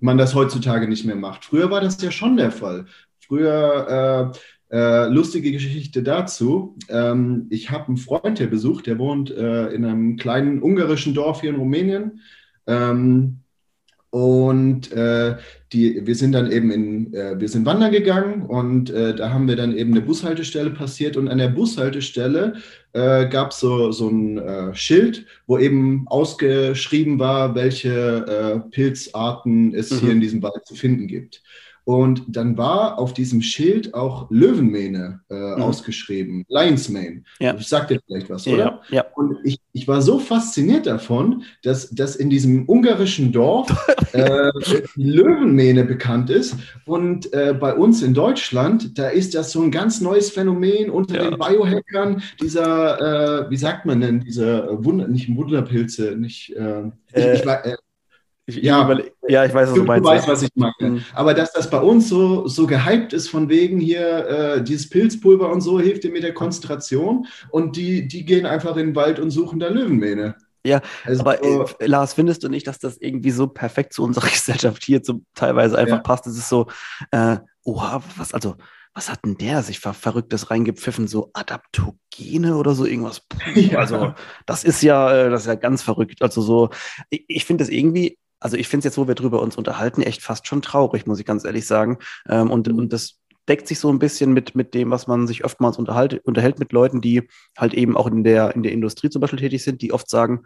man 0.00 0.18
das 0.18 0.34
heutzutage 0.34 0.86
nicht 0.88 1.04
mehr 1.04 1.16
macht? 1.16 1.46
Früher 1.46 1.70
war 1.70 1.80
das 1.80 2.00
ja 2.02 2.10
schon 2.10 2.36
der 2.36 2.52
Fall. 2.52 2.86
Früher, 3.30 4.32
äh, 4.70 4.76
äh, 4.76 5.06
lustige 5.06 5.52
Geschichte 5.52 6.02
dazu, 6.02 6.76
ähm, 6.88 7.46
ich 7.48 7.70
habe 7.70 7.86
einen 7.86 7.96
Freund 7.96 8.38
hier 8.38 8.50
besucht, 8.50 8.88
der 8.88 8.98
wohnt 8.98 9.30
äh, 9.30 9.68
in 9.68 9.84
einem 9.84 10.16
kleinen 10.16 10.60
ungarischen 10.60 11.14
Dorf 11.14 11.42
hier 11.42 11.50
in 11.50 11.56
Rumänien. 11.56 12.22
Ähm, 12.66 13.38
und 14.10 14.90
äh, 14.90 15.36
die, 15.72 16.04
wir 16.04 16.16
sind 16.16 16.32
dann 16.32 16.50
eben 16.50 16.72
in, 16.72 17.14
äh, 17.14 17.38
wir 17.38 17.48
sind 17.48 17.64
wandern 17.66 17.92
gegangen 17.92 18.42
und 18.42 18.90
äh, 18.90 19.14
da 19.14 19.30
haben 19.30 19.46
wir 19.46 19.54
dann 19.54 19.76
eben 19.76 19.92
eine 19.92 20.00
Bushaltestelle 20.00 20.70
passiert 20.70 21.16
und 21.16 21.28
an 21.28 21.38
der 21.38 21.50
Bushaltestelle 21.50 22.54
äh, 22.94 23.28
gab 23.28 23.52
so, 23.52 23.92
so 23.92 24.08
ein 24.08 24.38
äh, 24.38 24.74
Schild, 24.74 25.24
wo 25.46 25.56
eben 25.56 26.08
ausgeschrieben 26.08 27.20
war, 27.20 27.54
welche 27.54 28.26
äh, 28.26 28.70
Pilzarten 28.70 29.72
es 29.72 29.92
mhm. 29.92 29.98
hier 30.00 30.10
in 30.10 30.20
diesem 30.20 30.42
Wald 30.42 30.66
zu 30.66 30.74
finden 30.74 31.06
gibt. 31.06 31.44
Und 31.90 32.22
dann 32.28 32.56
war 32.56 33.00
auf 33.00 33.14
diesem 33.14 33.42
Schild 33.42 33.94
auch 33.94 34.30
Löwenmähne 34.30 35.22
äh, 35.28 35.34
mhm. 35.34 35.62
ausgeschrieben, 35.62 36.44
Lion's 36.46 36.88
Mane. 36.88 37.24
Ja. 37.40 37.56
Ich 37.58 37.66
sag 37.66 37.88
dir 37.88 37.98
vielleicht 38.06 38.30
was, 38.30 38.46
oder? 38.46 38.80
Ja, 38.90 38.98
ja. 38.98 39.04
Und 39.16 39.38
ich, 39.42 39.58
ich 39.72 39.88
war 39.88 40.00
so 40.00 40.20
fasziniert 40.20 40.86
davon, 40.86 41.42
dass, 41.64 41.90
dass 41.90 42.14
in 42.14 42.30
diesem 42.30 42.68
ungarischen 42.68 43.32
Dorf 43.32 43.70
äh, 44.12 44.52
Löwenmähne 44.94 45.82
bekannt 45.82 46.30
ist. 46.30 46.54
Und 46.86 47.32
äh, 47.32 47.54
bei 47.58 47.74
uns 47.74 48.02
in 48.02 48.14
Deutschland, 48.14 48.96
da 48.96 49.08
ist 49.08 49.34
das 49.34 49.50
so 49.50 49.60
ein 49.60 49.72
ganz 49.72 50.00
neues 50.00 50.30
Phänomen 50.30 50.90
unter 50.90 51.16
ja. 51.16 51.28
den 51.28 51.40
Biohackern, 51.40 52.22
dieser, 52.40 53.46
äh, 53.46 53.50
wie 53.50 53.56
sagt 53.56 53.84
man 53.84 54.00
denn, 54.00 54.20
diese 54.20 54.68
Wunder, 54.84 55.08
nicht 55.08 55.34
Wunderpilze, 55.34 56.14
nicht, 56.16 56.54
äh, 56.54 56.84
ich, 57.12 57.42
ich, 57.42 57.46
äh, 57.46 57.74
ich, 58.46 58.56
ja, 58.56 58.98
ja, 59.28 59.44
ich 59.44 59.54
weiß, 59.54 59.68
was 59.68 59.74
du, 59.74 59.80
du 59.80 59.86
meinst. 59.86 60.04
Du 60.04 60.10
weißt, 60.10 60.28
was 60.28 60.42
ich 60.42 60.50
meine. 60.54 60.72
Mhm. 60.80 61.04
Aber 61.14 61.34
dass 61.34 61.52
das 61.52 61.70
bei 61.70 61.80
uns 61.80 62.08
so, 62.08 62.48
so 62.48 62.66
gehypt 62.66 63.12
ist, 63.12 63.28
von 63.28 63.48
wegen 63.48 63.78
hier, 63.78 64.26
äh, 64.28 64.64
dieses 64.64 64.88
Pilzpulver 64.88 65.50
und 65.50 65.60
so, 65.60 65.78
hilft 65.78 66.04
dir 66.04 66.10
mit 66.10 66.22
der 66.22 66.34
Konzentration. 66.34 67.26
Und 67.50 67.76
die, 67.76 68.08
die 68.08 68.24
gehen 68.24 68.46
einfach 68.46 68.76
in 68.76 68.88
den 68.88 68.96
Wald 68.96 69.20
und 69.20 69.30
suchen 69.30 69.60
da 69.60 69.68
Löwenmähne. 69.68 70.34
Ja, 70.64 70.82
also, 71.04 71.20
aber 71.20 71.42
äh, 71.42 71.86
Lars, 71.86 72.14
findest 72.14 72.42
du 72.42 72.48
nicht, 72.48 72.66
dass 72.66 72.78
das 72.78 72.98
irgendwie 72.98 73.30
so 73.30 73.46
perfekt 73.46 73.92
zu 73.92 74.02
unserer 74.02 74.28
Gesellschaft 74.30 74.84
hier 74.84 75.02
zum, 75.02 75.24
teilweise 75.34 75.78
einfach 75.78 75.96
ja. 75.96 76.02
passt? 76.02 76.26
Es 76.26 76.36
ist 76.36 76.48
so, 76.48 76.66
äh, 77.12 77.36
oha, 77.64 78.02
was, 78.16 78.34
also, 78.34 78.56
was 78.92 79.08
hat 79.08 79.24
denn 79.24 79.38
der 79.38 79.62
sich 79.62 79.78
ver 79.78 79.94
Verrücktes 79.94 80.50
reingepfiffen? 80.50 81.06
So 81.06 81.30
Adaptogene 81.32 82.56
oder 82.56 82.74
so 82.74 82.84
irgendwas? 82.84 83.20
Puh, 83.20 83.38
ja. 83.54 83.78
Also, 83.78 84.14
das 84.46 84.64
ist 84.64 84.82
ja, 84.82 85.12
äh, 85.12 85.30
das 85.30 85.42
ist 85.42 85.48
ja 85.48 85.54
ganz 85.54 85.82
verrückt. 85.82 86.22
Also 86.22 86.42
so, 86.42 86.70
ich, 87.08 87.24
ich 87.28 87.44
finde 87.44 87.62
das 87.64 87.70
irgendwie 87.70 88.18
also 88.40 88.56
ich 88.56 88.68
finde 88.68 88.80
es 88.80 88.84
jetzt, 88.92 88.98
wo 88.98 89.06
wir 89.06 89.14
drüber 89.14 89.42
uns 89.42 89.56
unterhalten, 89.56 90.02
echt 90.02 90.22
fast 90.22 90.46
schon 90.46 90.62
traurig, 90.62 91.06
muss 91.06 91.20
ich 91.20 91.26
ganz 91.26 91.44
ehrlich 91.44 91.66
sagen. 91.66 91.98
Ähm, 92.28 92.50
und, 92.50 92.68
und 92.68 92.92
das 92.92 93.18
deckt 93.48 93.68
sich 93.68 93.78
so 93.78 93.90
ein 93.92 93.98
bisschen 93.98 94.32
mit, 94.32 94.54
mit 94.54 94.74
dem, 94.74 94.90
was 94.90 95.06
man 95.06 95.26
sich 95.26 95.44
oftmals 95.44 95.76
unterhält, 95.76 96.24
unterhält 96.24 96.58
mit 96.58 96.72
Leuten, 96.72 97.00
die 97.00 97.28
halt 97.56 97.74
eben 97.74 97.96
auch 97.96 98.06
in 98.06 98.24
der, 98.24 98.54
in 98.54 98.62
der 98.62 98.72
Industrie 98.72 99.10
zum 99.10 99.20
Beispiel 99.20 99.38
tätig 99.38 99.62
sind, 99.62 99.82
die 99.82 99.92
oft 99.92 100.08
sagen, 100.08 100.42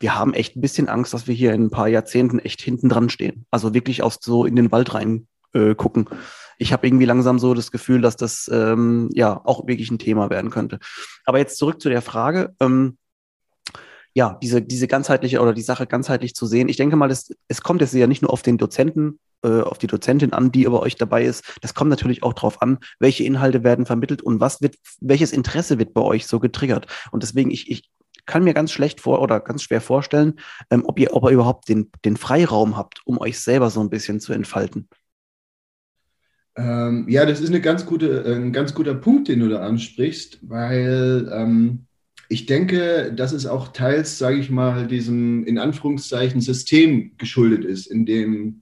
wir 0.00 0.14
haben 0.14 0.34
echt 0.34 0.56
ein 0.56 0.60
bisschen 0.60 0.88
Angst, 0.88 1.14
dass 1.14 1.26
wir 1.26 1.34
hier 1.34 1.52
in 1.52 1.64
ein 1.64 1.70
paar 1.70 1.88
Jahrzehnten 1.88 2.38
echt 2.38 2.60
hinten 2.60 2.88
dran 2.88 3.10
stehen. 3.10 3.46
Also 3.50 3.74
wirklich 3.74 4.02
aus 4.02 4.18
so 4.20 4.44
in 4.44 4.56
den 4.56 4.72
Wald 4.72 4.94
rein 4.94 5.28
äh, 5.52 5.74
gucken. 5.74 6.08
Ich 6.58 6.72
habe 6.72 6.86
irgendwie 6.86 7.04
langsam 7.04 7.38
so 7.38 7.54
das 7.54 7.70
Gefühl, 7.70 8.00
dass 8.00 8.16
das 8.16 8.50
ähm, 8.52 9.08
ja 9.12 9.40
auch 9.44 9.66
wirklich 9.66 9.90
ein 9.90 9.98
Thema 9.98 10.30
werden 10.30 10.50
könnte. 10.50 10.78
Aber 11.24 11.38
jetzt 11.38 11.58
zurück 11.58 11.80
zu 11.80 11.88
der 11.88 12.02
Frage. 12.02 12.54
Ähm, 12.60 12.98
ja, 14.14 14.38
diese, 14.40 14.62
diese 14.62 14.86
ganzheitliche 14.86 15.40
oder 15.40 15.52
die 15.52 15.62
Sache 15.62 15.86
ganzheitlich 15.86 16.34
zu 16.34 16.46
sehen. 16.46 16.68
Ich 16.68 16.76
denke 16.76 16.96
mal, 16.96 17.08
das, 17.08 17.34
es 17.48 17.62
kommt 17.62 17.80
jetzt 17.80 17.92
ja 17.92 18.06
nicht 18.06 18.22
nur 18.22 18.32
auf 18.32 18.42
den 18.42 18.58
Dozenten, 18.58 19.18
äh, 19.42 19.60
auf 19.60 19.78
die 19.78 19.88
Dozentin 19.88 20.32
an, 20.32 20.52
die 20.52 20.62
über 20.62 20.80
euch 20.80 20.94
dabei 20.94 21.24
ist. 21.24 21.58
Das 21.60 21.74
kommt 21.74 21.90
natürlich 21.90 22.22
auch 22.22 22.32
darauf 22.32 22.62
an, 22.62 22.78
welche 23.00 23.24
Inhalte 23.24 23.64
werden 23.64 23.86
vermittelt 23.86 24.22
und 24.22 24.38
was 24.38 24.62
wird, 24.62 24.76
welches 25.00 25.32
Interesse 25.32 25.80
wird 25.80 25.94
bei 25.94 26.00
euch 26.00 26.28
so 26.28 26.38
getriggert. 26.38 26.86
Und 27.10 27.24
deswegen, 27.24 27.50
ich, 27.50 27.68
ich 27.68 27.90
kann 28.24 28.44
mir 28.44 28.54
ganz 28.54 28.70
schlecht 28.70 29.00
vor 29.00 29.20
oder 29.20 29.40
ganz 29.40 29.64
schwer 29.64 29.80
vorstellen, 29.80 30.34
ähm, 30.70 30.84
ob 30.86 30.98
ihr, 31.00 31.12
ob 31.12 31.24
ihr 31.24 31.30
überhaupt 31.30 31.68
den, 31.68 31.90
den 32.04 32.16
Freiraum 32.16 32.76
habt, 32.76 33.00
um 33.04 33.18
euch 33.18 33.40
selber 33.40 33.68
so 33.68 33.80
ein 33.80 33.90
bisschen 33.90 34.20
zu 34.20 34.32
entfalten. 34.32 34.88
Ähm, 36.56 37.06
ja, 37.08 37.26
das 37.26 37.40
ist 37.40 37.48
eine 37.48 37.60
ganz 37.60 37.84
gute, 37.84 38.24
ein 38.24 38.52
ganz 38.52 38.74
guter 38.74 38.94
Punkt, 38.94 39.26
den 39.26 39.40
du 39.40 39.48
da 39.48 39.60
ansprichst, 39.60 40.38
weil 40.42 41.28
ähm, 41.32 41.86
ich 42.28 42.46
denke, 42.46 43.12
dass 43.14 43.32
es 43.32 43.46
auch 43.46 43.68
teils, 43.68 44.18
sage 44.18 44.38
ich 44.38 44.50
mal, 44.50 44.86
diesem 44.86 45.44
in 45.44 45.58
Anführungszeichen 45.58 46.40
System 46.40 47.12
geschuldet 47.18 47.64
ist, 47.64 47.86
in 47.86 48.06
dem 48.06 48.60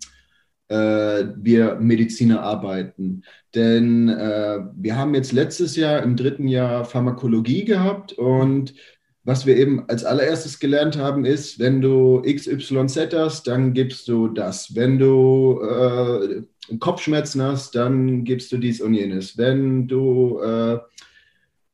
äh, 0.68 1.25
wir 1.37 1.77
Mediziner 1.77 2.42
arbeiten. 2.42 3.22
Denn 3.55 4.09
äh, 4.09 4.61
wir 4.75 4.96
haben 4.96 5.14
jetzt 5.14 5.33
letztes 5.33 5.77
Jahr 5.77 6.03
im 6.03 6.16
dritten 6.16 6.48
Jahr 6.48 6.85
Pharmakologie 6.85 7.64
gehabt 7.64 8.12
und 8.12 8.75
was 9.25 9.46
wir 9.46 9.57
eben 9.57 9.88
als 9.88 10.05
allererstes 10.05 10.59
gelernt 10.59 10.96
haben, 10.96 11.25
ist, 11.25 11.61
wenn 11.61 11.81
du 11.81 12.22
XYZ 12.22 13.14
hast, 13.14 13.46
dann 13.46 13.72
gibst 13.72 14.09
du 14.09 14.27
das. 14.29 14.75
Wenn 14.75 14.98
du 14.98 15.61
äh, 15.62 16.42
Kopfschmerzen 16.79 17.40
hast, 17.42 17.77
dann 17.77 18.25
gibst 18.25 18.51
du 18.51 18.59
dies 18.59 18.81
und 18.81 18.94
jenes. 18.94 19.38
Wenn 19.38 19.87
du 19.87 20.40
äh, 20.40 20.79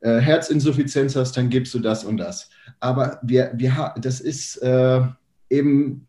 äh, 0.00 0.18
Herzinsuffizienz 0.18 1.16
hast, 1.16 1.36
dann 1.36 1.50
gibst 1.50 1.74
du 1.74 1.80
das 1.80 2.04
und 2.04 2.18
das. 2.18 2.50
Aber 2.80 3.18
wir, 3.22 3.52
wir, 3.54 3.94
das 4.00 4.20
ist 4.20 4.56
äh, 4.58 5.00
eben, 5.50 6.06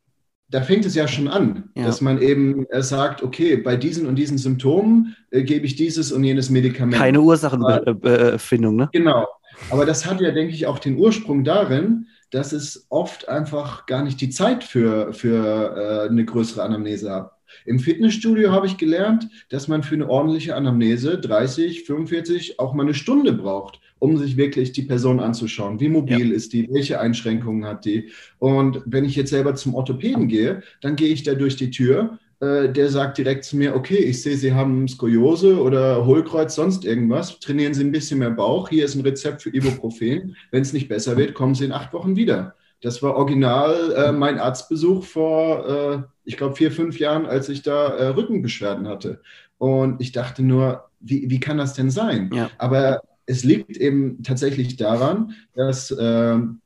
da 0.49 0.61
fängt 0.61 0.85
es 0.85 0.95
ja 0.95 1.07
schon 1.07 1.27
an, 1.27 1.69
ja. 1.75 1.85
dass 1.85 2.01
man 2.01 2.21
eben 2.21 2.65
äh, 2.69 2.81
sagt, 2.83 3.23
okay, 3.23 3.57
bei 3.57 3.75
diesen 3.75 4.07
und 4.07 4.15
diesen 4.15 4.37
Symptomen 4.37 5.15
äh, 5.31 5.43
gebe 5.43 5.65
ich 5.65 5.75
dieses 5.75 6.11
und 6.11 6.23
jenes 6.23 6.49
Medikament. 6.49 6.95
Keine 6.95 7.21
Ursachenfindung, 7.21 8.75
ne? 8.75 8.89
Genau. 8.91 9.27
Aber 9.71 9.85
das 9.85 10.05
hat 10.05 10.21
ja, 10.21 10.31
denke 10.31 10.53
ich, 10.53 10.67
auch 10.67 10.79
den 10.79 10.97
Ursprung 10.97 11.43
darin, 11.43 12.07
dass 12.31 12.51
es 12.51 12.85
oft 12.89 13.27
einfach 13.27 13.85
gar 13.85 14.03
nicht 14.03 14.21
die 14.21 14.29
Zeit 14.29 14.63
für, 14.63 15.13
für 15.13 16.05
äh, 16.05 16.09
eine 16.09 16.25
größere 16.25 16.63
Anamnese 16.63 17.11
hat. 17.11 17.31
Im 17.65 17.79
Fitnessstudio 17.79 18.51
habe 18.51 18.67
ich 18.67 18.77
gelernt, 18.77 19.29
dass 19.49 19.67
man 19.67 19.83
für 19.83 19.95
eine 19.95 20.09
ordentliche 20.09 20.55
Anamnese 20.55 21.17
30, 21.19 21.83
45, 21.83 22.59
auch 22.59 22.73
mal 22.73 22.83
eine 22.83 22.93
Stunde 22.93 23.33
braucht, 23.33 23.79
um 23.99 24.17
sich 24.17 24.37
wirklich 24.37 24.71
die 24.71 24.83
Person 24.83 25.19
anzuschauen. 25.19 25.79
Wie 25.79 25.89
mobil 25.89 26.29
ja. 26.29 26.35
ist 26.35 26.53
die? 26.53 26.67
Welche 26.71 26.99
Einschränkungen 26.99 27.65
hat 27.65 27.85
die? 27.85 28.09
Und 28.39 28.81
wenn 28.85 29.05
ich 29.05 29.15
jetzt 29.15 29.29
selber 29.29 29.55
zum 29.55 29.75
Orthopäden 29.75 30.27
gehe, 30.27 30.63
dann 30.81 30.95
gehe 30.95 31.09
ich 31.09 31.23
da 31.23 31.33
durch 31.35 31.55
die 31.55 31.71
Tür. 31.71 32.17
Äh, 32.41 32.71
der 32.71 32.89
sagt 32.89 33.17
direkt 33.17 33.43
zu 33.43 33.57
mir, 33.57 33.75
okay, 33.75 33.97
ich 33.97 34.21
sehe, 34.21 34.37
Sie 34.37 34.53
haben 34.53 34.87
Skoliose 34.87 35.61
oder 35.61 36.05
Hohlkreuz, 36.05 36.55
sonst 36.55 36.85
irgendwas. 36.85 37.39
Trainieren 37.39 37.73
Sie 37.73 37.83
ein 37.83 37.91
bisschen 37.91 38.19
mehr 38.19 38.31
Bauch. 38.31 38.69
Hier 38.69 38.85
ist 38.85 38.95
ein 38.95 39.01
Rezept 39.01 39.41
für 39.41 39.53
Ibuprofen. 39.53 40.35
Wenn 40.51 40.61
es 40.61 40.73
nicht 40.73 40.87
besser 40.87 41.17
wird, 41.17 41.33
kommen 41.33 41.55
Sie 41.55 41.65
in 41.65 41.73
acht 41.73 41.91
Wochen 41.93 42.15
wieder. 42.15 42.55
Das 42.81 43.03
war 43.03 43.15
original 43.15 43.91
äh, 43.93 44.11
mein 44.11 44.39
Arztbesuch 44.39 45.03
vor, 45.03 45.67
äh, 45.67 46.03
ich 46.23 46.37
glaube, 46.37 46.55
vier, 46.55 46.71
fünf 46.71 46.99
Jahren, 46.99 47.25
als 47.25 47.49
ich 47.49 47.61
da 47.61 47.89
äh, 47.89 48.07
Rückenbeschwerden 48.07 48.87
hatte. 48.87 49.21
Und 49.57 50.01
ich 50.01 50.11
dachte 50.11 50.43
nur, 50.43 50.89
wie, 50.99 51.29
wie 51.29 51.39
kann 51.39 51.57
das 51.57 51.73
denn 51.73 51.91
sein? 51.91 52.29
Ja. 52.33 52.49
Aber 52.57 53.01
es 53.25 53.43
liegt 53.43 53.77
eben 53.77 54.23
tatsächlich 54.23 54.77
daran, 54.77 55.35
dass 55.53 55.95
ähm, 55.99 56.61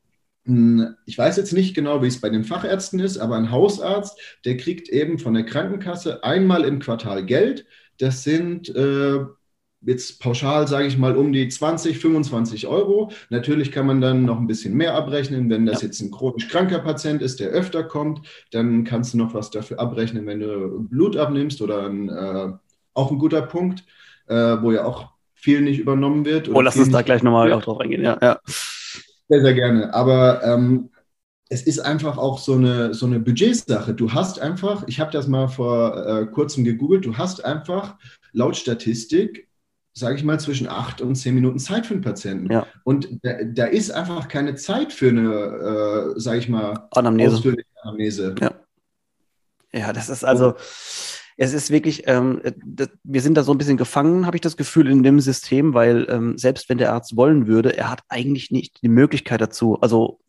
ich 0.45 1.17
weiß 1.17 1.37
jetzt 1.37 1.53
nicht 1.53 1.73
genau, 1.73 2.01
wie 2.01 2.07
es 2.07 2.19
bei 2.19 2.29
den 2.29 2.43
Fachärzten 2.43 2.99
ist, 2.99 3.17
aber 3.17 3.37
ein 3.37 3.49
Hausarzt, 3.51 4.19
der 4.43 4.57
kriegt 4.57 4.89
eben 4.89 5.17
von 5.17 5.33
der 5.33 5.45
Krankenkasse 5.45 6.23
einmal 6.23 6.65
im 6.65 6.79
Quartal 6.79 7.25
Geld. 7.25 7.65
Das 7.97 8.23
sind 8.23 8.67
äh, 8.75 9.19
jetzt 9.85 10.19
pauschal, 10.21 10.67
sage 10.67 10.87
ich 10.87 10.97
mal, 10.97 11.15
um 11.15 11.33
die 11.33 11.47
20, 11.47 11.99
25 11.99 12.67
Euro. 12.67 13.11
Natürlich 13.29 13.71
kann 13.71 13.85
man 13.85 14.01
dann 14.01 14.25
noch 14.25 14.37
ein 14.37 14.47
bisschen 14.47 14.73
mehr 14.73 14.95
abrechnen. 14.95 15.49
Wenn 15.49 15.65
das 15.65 15.81
ja. 15.81 15.87
jetzt 15.87 16.01
ein 16.01 16.11
chronisch 16.11 16.47
kranker 16.47 16.79
Patient 16.79 17.21
ist, 17.21 17.39
der 17.39 17.49
öfter 17.49 17.83
kommt, 17.83 18.21
dann 18.51 18.83
kannst 18.83 19.13
du 19.13 19.17
noch 19.17 19.33
was 19.33 19.51
dafür 19.51 19.79
abrechnen, 19.79 20.25
wenn 20.25 20.39
du 20.39 20.87
Blut 20.89 21.17
abnimmst 21.17 21.61
oder 21.61 21.87
ein, 21.87 22.09
äh, 22.09 22.51
auch 22.93 23.11
ein 23.11 23.19
guter 23.19 23.41
Punkt, 23.41 23.83
äh, 24.27 24.35
wo 24.35 24.71
ja 24.71 24.85
auch 24.85 25.09
viel 25.33 25.61
nicht 25.61 25.79
übernommen 25.79 26.25
wird. 26.25 26.49
Oh, 26.49 26.61
lass 26.61 26.77
uns 26.77 26.89
da 26.89 27.01
gleich 27.01 27.23
nochmal 27.23 27.51
auch 27.51 27.63
drauf 27.63 27.79
eingehen, 27.79 28.03
ja. 28.03 28.17
ja. 28.21 28.39
Sehr, 29.27 29.41
sehr 29.41 29.53
gerne. 29.53 29.93
Aber 29.93 30.43
ähm, 30.43 30.89
es 31.49 31.63
ist 31.63 31.79
einfach 31.79 32.17
auch 32.17 32.39
so 32.39 32.53
eine, 32.53 32.93
so 32.93 33.05
eine 33.05 33.19
Budgetsache. 33.19 33.93
Du 33.93 34.13
hast 34.13 34.39
einfach, 34.39 34.87
ich 34.87 34.99
habe 34.99 35.11
das 35.11 35.27
mal 35.27 35.47
vor 35.47 36.05
äh, 36.05 36.25
kurzem 36.27 36.63
gegoogelt, 36.63 37.05
du 37.05 37.17
hast 37.17 37.43
einfach 37.43 37.97
laut 38.31 38.55
Statistik 38.55 39.47
sage 39.93 40.15
ich 40.15 40.23
mal, 40.23 40.39
zwischen 40.39 40.67
acht 40.67 41.01
und 41.01 41.15
zehn 41.15 41.35
Minuten 41.35 41.59
Zeit 41.59 41.85
für 41.85 41.93
einen 41.93 42.03
Patienten. 42.03 42.51
Ja. 42.51 42.65
Und 42.83 43.07
da, 43.23 43.43
da, 43.43 43.65
ist 43.65 43.91
einfach 43.91 44.27
keine 44.27 44.55
Zeit 44.55 44.91
für 44.91 45.09
eine, 45.09 46.15
äh, 46.15 46.19
sage 46.19 46.39
ich 46.39 46.49
mal, 46.49 46.87
Anamnese. 46.91 47.35
ausführliche 47.35 47.67
Anamnese. 47.83 48.35
Ja. 48.41 48.51
ja, 49.71 49.93
das 49.93 50.09
ist 50.09 50.23
also, 50.23 50.55
es 51.37 51.53
ist 51.53 51.69
wirklich, 51.69 52.03
ähm, 52.07 52.41
das, 52.65 52.89
wir 53.03 53.21
sind 53.21 53.35
da 53.35 53.43
so 53.43 53.51
ein 53.51 53.57
bisschen 53.57 53.77
gefangen, 53.77 54.25
habe 54.25 54.37
ich 54.37 54.41
das 54.41 54.57
Gefühl, 54.57 54.89
in 54.89 55.03
dem 55.03 55.19
System, 55.19 55.73
weil 55.73 56.07
ähm, 56.09 56.37
selbst 56.37 56.69
wenn 56.69 56.79
der 56.79 56.93
Arzt 56.93 57.15
wollen 57.15 57.47
würde, 57.47 57.77
er 57.77 57.89
hat 57.89 58.01
eigentlich 58.09 58.51
nicht 58.51 58.81
die 58.81 58.89
Möglichkeit 58.89 59.41
dazu. 59.41 59.79
Also 59.79 60.19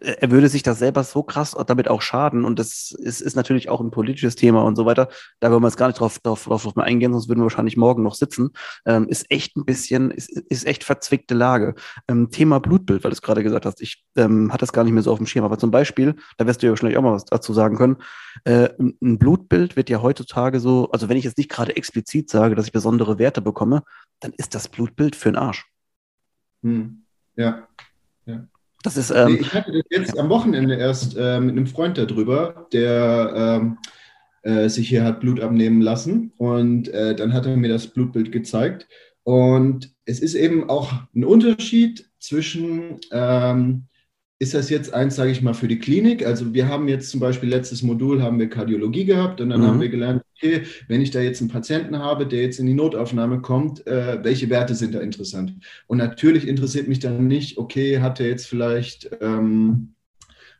er 0.00 0.30
würde 0.30 0.48
sich 0.48 0.62
das 0.62 0.78
selber 0.78 1.04
so 1.04 1.22
krass 1.22 1.56
damit 1.66 1.88
auch 1.88 2.02
schaden. 2.02 2.44
Und 2.44 2.58
das 2.58 2.92
ist, 2.92 3.20
ist 3.20 3.36
natürlich 3.36 3.68
auch 3.68 3.80
ein 3.80 3.90
politisches 3.90 4.36
Thema 4.36 4.62
und 4.62 4.76
so 4.76 4.86
weiter. 4.86 5.08
Da 5.40 5.50
wollen 5.50 5.62
wir 5.62 5.68
jetzt 5.68 5.76
gar 5.76 5.88
nicht 5.88 6.00
drauf, 6.00 6.18
drauf, 6.18 6.44
drauf 6.44 6.74
mal 6.74 6.84
eingehen, 6.84 7.12
sonst 7.12 7.28
würden 7.28 7.40
wir 7.40 7.44
wahrscheinlich 7.44 7.76
morgen 7.76 8.02
noch 8.02 8.14
sitzen. 8.14 8.50
Ähm, 8.86 9.08
ist 9.08 9.30
echt 9.30 9.56
ein 9.56 9.64
bisschen, 9.64 10.10
ist, 10.10 10.30
ist 10.30 10.66
echt 10.66 10.84
verzwickte 10.84 11.34
Lage. 11.34 11.74
Ähm, 12.08 12.30
Thema 12.30 12.60
Blutbild, 12.60 13.04
weil 13.04 13.10
du 13.10 13.14
es 13.14 13.22
gerade 13.22 13.42
gesagt 13.42 13.66
hast. 13.66 13.80
Ich 13.80 14.04
ähm, 14.16 14.52
hatte 14.52 14.60
das 14.60 14.72
gar 14.72 14.84
nicht 14.84 14.92
mehr 14.92 15.02
so 15.02 15.12
auf 15.12 15.18
dem 15.18 15.26
Schirm. 15.26 15.44
Aber 15.44 15.58
zum 15.58 15.70
Beispiel, 15.70 16.14
da 16.36 16.46
wirst 16.46 16.62
du 16.62 16.66
ja 16.66 16.72
wahrscheinlich 16.72 16.98
auch 16.98 17.02
mal 17.02 17.12
was 17.12 17.24
dazu 17.24 17.52
sagen 17.52 17.76
können. 17.76 17.96
Äh, 18.44 18.70
ein 18.78 19.18
Blutbild 19.18 19.76
wird 19.76 19.90
ja 19.90 20.02
heutzutage 20.02 20.60
so, 20.60 20.90
also 20.90 21.08
wenn 21.08 21.16
ich 21.16 21.24
jetzt 21.24 21.38
nicht 21.38 21.50
gerade 21.50 21.76
explizit 21.76 22.30
sage, 22.30 22.54
dass 22.54 22.66
ich 22.66 22.72
besondere 22.72 23.18
Werte 23.18 23.42
bekomme, 23.42 23.82
dann 24.20 24.32
ist 24.36 24.54
das 24.54 24.68
Blutbild 24.68 25.16
für 25.16 25.30
den 25.30 25.36
Arsch. 25.36 25.66
Hm. 26.62 27.04
Ja. 27.36 27.68
Das 28.82 28.96
ist, 28.96 29.10
ähm, 29.10 29.32
nee, 29.32 29.38
ich 29.40 29.54
hatte 29.54 29.72
das 29.72 29.82
jetzt 29.90 30.14
ja. 30.14 30.22
am 30.22 30.28
Wochenende 30.28 30.76
erst 30.76 31.16
äh, 31.16 31.40
mit 31.40 31.50
einem 31.50 31.66
Freund 31.66 31.98
darüber, 31.98 32.68
der 32.72 33.32
ähm, 33.34 33.78
äh, 34.42 34.68
sich 34.68 34.88
hier 34.88 35.04
hat 35.04 35.20
Blut 35.20 35.40
abnehmen 35.40 35.80
lassen. 35.80 36.32
Und 36.36 36.88
äh, 36.88 37.14
dann 37.14 37.32
hat 37.32 37.46
er 37.46 37.56
mir 37.56 37.68
das 37.68 37.88
Blutbild 37.88 38.30
gezeigt. 38.30 38.86
Und 39.24 39.92
es 40.04 40.20
ist 40.20 40.34
eben 40.34 40.70
auch 40.70 40.92
ein 41.14 41.24
Unterschied 41.24 42.08
zwischen 42.18 42.98
ähm, 43.12 43.84
ist 44.40 44.54
das 44.54 44.70
jetzt 44.70 44.94
eins, 44.94 45.16
sage 45.16 45.32
ich 45.32 45.42
mal, 45.42 45.54
für 45.54 45.66
die 45.66 45.80
Klinik? 45.80 46.24
Also 46.24 46.54
wir 46.54 46.68
haben 46.68 46.86
jetzt 46.86 47.10
zum 47.10 47.18
Beispiel 47.18 47.48
letztes 47.48 47.82
Modul 47.82 48.22
haben 48.22 48.38
wir 48.38 48.48
Kardiologie 48.48 49.04
gehabt 49.04 49.40
und 49.40 49.50
dann 49.50 49.60
mhm. 49.60 49.66
haben 49.66 49.80
wir 49.80 49.88
gelernt, 49.88 50.22
okay, 50.36 50.62
wenn 50.86 51.00
ich 51.00 51.10
da 51.10 51.20
jetzt 51.20 51.40
einen 51.40 51.50
Patienten 51.50 51.98
habe, 51.98 52.26
der 52.26 52.42
jetzt 52.42 52.60
in 52.60 52.66
die 52.66 52.74
Notaufnahme 52.74 53.40
kommt, 53.40 53.84
äh, 53.88 54.22
welche 54.22 54.48
Werte 54.48 54.76
sind 54.76 54.94
da 54.94 55.00
interessant? 55.00 55.54
Und 55.88 55.98
natürlich 55.98 56.46
interessiert 56.46 56.86
mich 56.86 57.00
dann 57.00 57.26
nicht, 57.26 57.58
okay, 57.58 57.98
hat 57.98 58.20
er 58.20 58.28
jetzt 58.28 58.46
vielleicht, 58.46 59.10
ähm, 59.20 59.94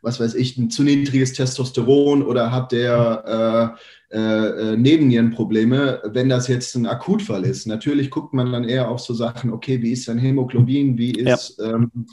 was 0.03 0.19
weiß 0.19 0.35
ich, 0.35 0.57
ein 0.59 0.71
zu 0.71 0.83
niedriges 0.83 1.33
Testosteron 1.35 2.25
oder 2.25 2.51
hat 2.51 2.73
der 2.73 3.77
äh, 4.11 4.17
äh, 4.17 4.77
Nebennierenprobleme, 4.77 6.03
wenn 6.05 6.29
das 6.29 6.49
jetzt 6.49 6.75
ein 6.75 6.87
Akutfall 6.87 7.45
ist. 7.45 7.67
Natürlich 7.67 8.11
guckt 8.11 8.35
man 8.35 8.51
dann 8.51 8.65
eher 8.65 8.89
auf 8.89 8.99
so 8.99 9.15
Sachen, 9.15 9.53
okay, 9.53 9.81
wie 9.83 9.93
ist 9.93 10.07
sein 10.07 10.19
Hämoglobin, 10.19 10.99
wie 10.99 11.13
ist... 11.13 11.59
Ja. 11.59 11.75
Ähm, 11.77 12.07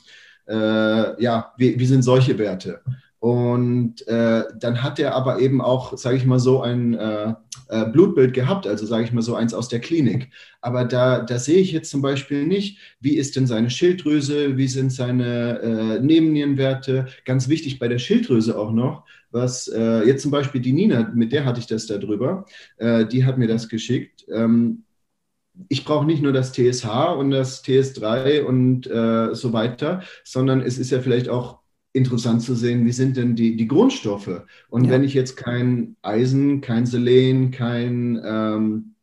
äh, 0.47 1.21
ja, 1.21 1.53
wie, 1.57 1.79
wie 1.79 1.85
sind 1.85 2.03
solche 2.03 2.37
Werte? 2.37 2.81
Und 3.19 4.07
äh, 4.07 4.43
dann 4.59 4.83
hat 4.83 4.99
er 4.99 5.15
aber 5.15 5.39
eben 5.39 5.59
auch, 5.59 5.97
sage 5.97 6.17
ich 6.17 6.25
mal 6.25 6.39
so, 6.39 6.61
ein 6.61 6.93
äh, 6.93 7.33
äh, 7.69 7.85
Blutbild 7.85 8.33
gehabt, 8.33 8.67
also 8.67 8.85
sage 8.85 9.03
ich 9.03 9.13
mal 9.13 9.23
so 9.23 9.35
eins 9.35 9.53
aus 9.53 9.67
der 9.67 9.79
Klinik. 9.79 10.29
Aber 10.61 10.85
da, 10.85 11.21
da 11.21 11.39
sehe 11.39 11.57
ich 11.57 11.71
jetzt 11.71 11.89
zum 11.89 12.03
Beispiel 12.03 12.45
nicht, 12.45 12.77
wie 12.99 13.15
ist 13.15 13.35
denn 13.35 13.47
seine 13.47 13.71
Schilddrüse, 13.71 14.57
wie 14.57 14.67
sind 14.67 14.91
seine 14.91 15.59
äh, 15.59 15.99
Nebennierenwerte. 16.01 17.07
Ganz 17.25 17.49
wichtig 17.49 17.79
bei 17.79 17.87
der 17.87 17.97
Schilddrüse 17.97 18.57
auch 18.57 18.71
noch, 18.71 19.05
was 19.31 19.67
äh, 19.69 20.03
jetzt 20.05 20.21
zum 20.21 20.31
Beispiel 20.31 20.61
die 20.61 20.73
Nina, 20.73 21.11
mit 21.15 21.31
der 21.31 21.45
hatte 21.45 21.59
ich 21.59 21.67
das 21.67 21.87
darüber, 21.87 22.45
äh, 22.77 23.05
die 23.07 23.25
hat 23.25 23.39
mir 23.39 23.47
das 23.47 23.69
geschickt. 23.69 24.25
Ähm, 24.31 24.84
ich 25.69 25.85
brauche 25.85 26.05
nicht 26.05 26.21
nur 26.21 26.33
das 26.33 26.51
TSH 26.51 27.15
und 27.17 27.31
das 27.31 27.63
TS3 27.63 28.43
und 28.43 28.87
äh, 28.87 29.33
so 29.33 29.53
weiter, 29.53 30.01
sondern 30.23 30.61
es 30.61 30.77
ist 30.77 30.91
ja 30.91 31.01
vielleicht 31.01 31.29
auch 31.29 31.59
interessant 31.93 32.41
zu 32.41 32.55
sehen, 32.55 32.85
wie 32.85 32.91
sind 32.91 33.15
denn 33.15 33.35
die, 33.35 33.55
die 33.55 33.67
Grundstoffe. 33.67 34.43
Und 34.69 34.85
ja. 34.85 34.91
wenn 34.91 35.03
ich 35.03 35.13
jetzt 35.13 35.37
kein 35.37 35.95
Eisen, 36.01 36.59
kein 36.59 36.85
Selen, 36.85 37.51
kein, 37.51 38.21
ähm, 38.23 38.95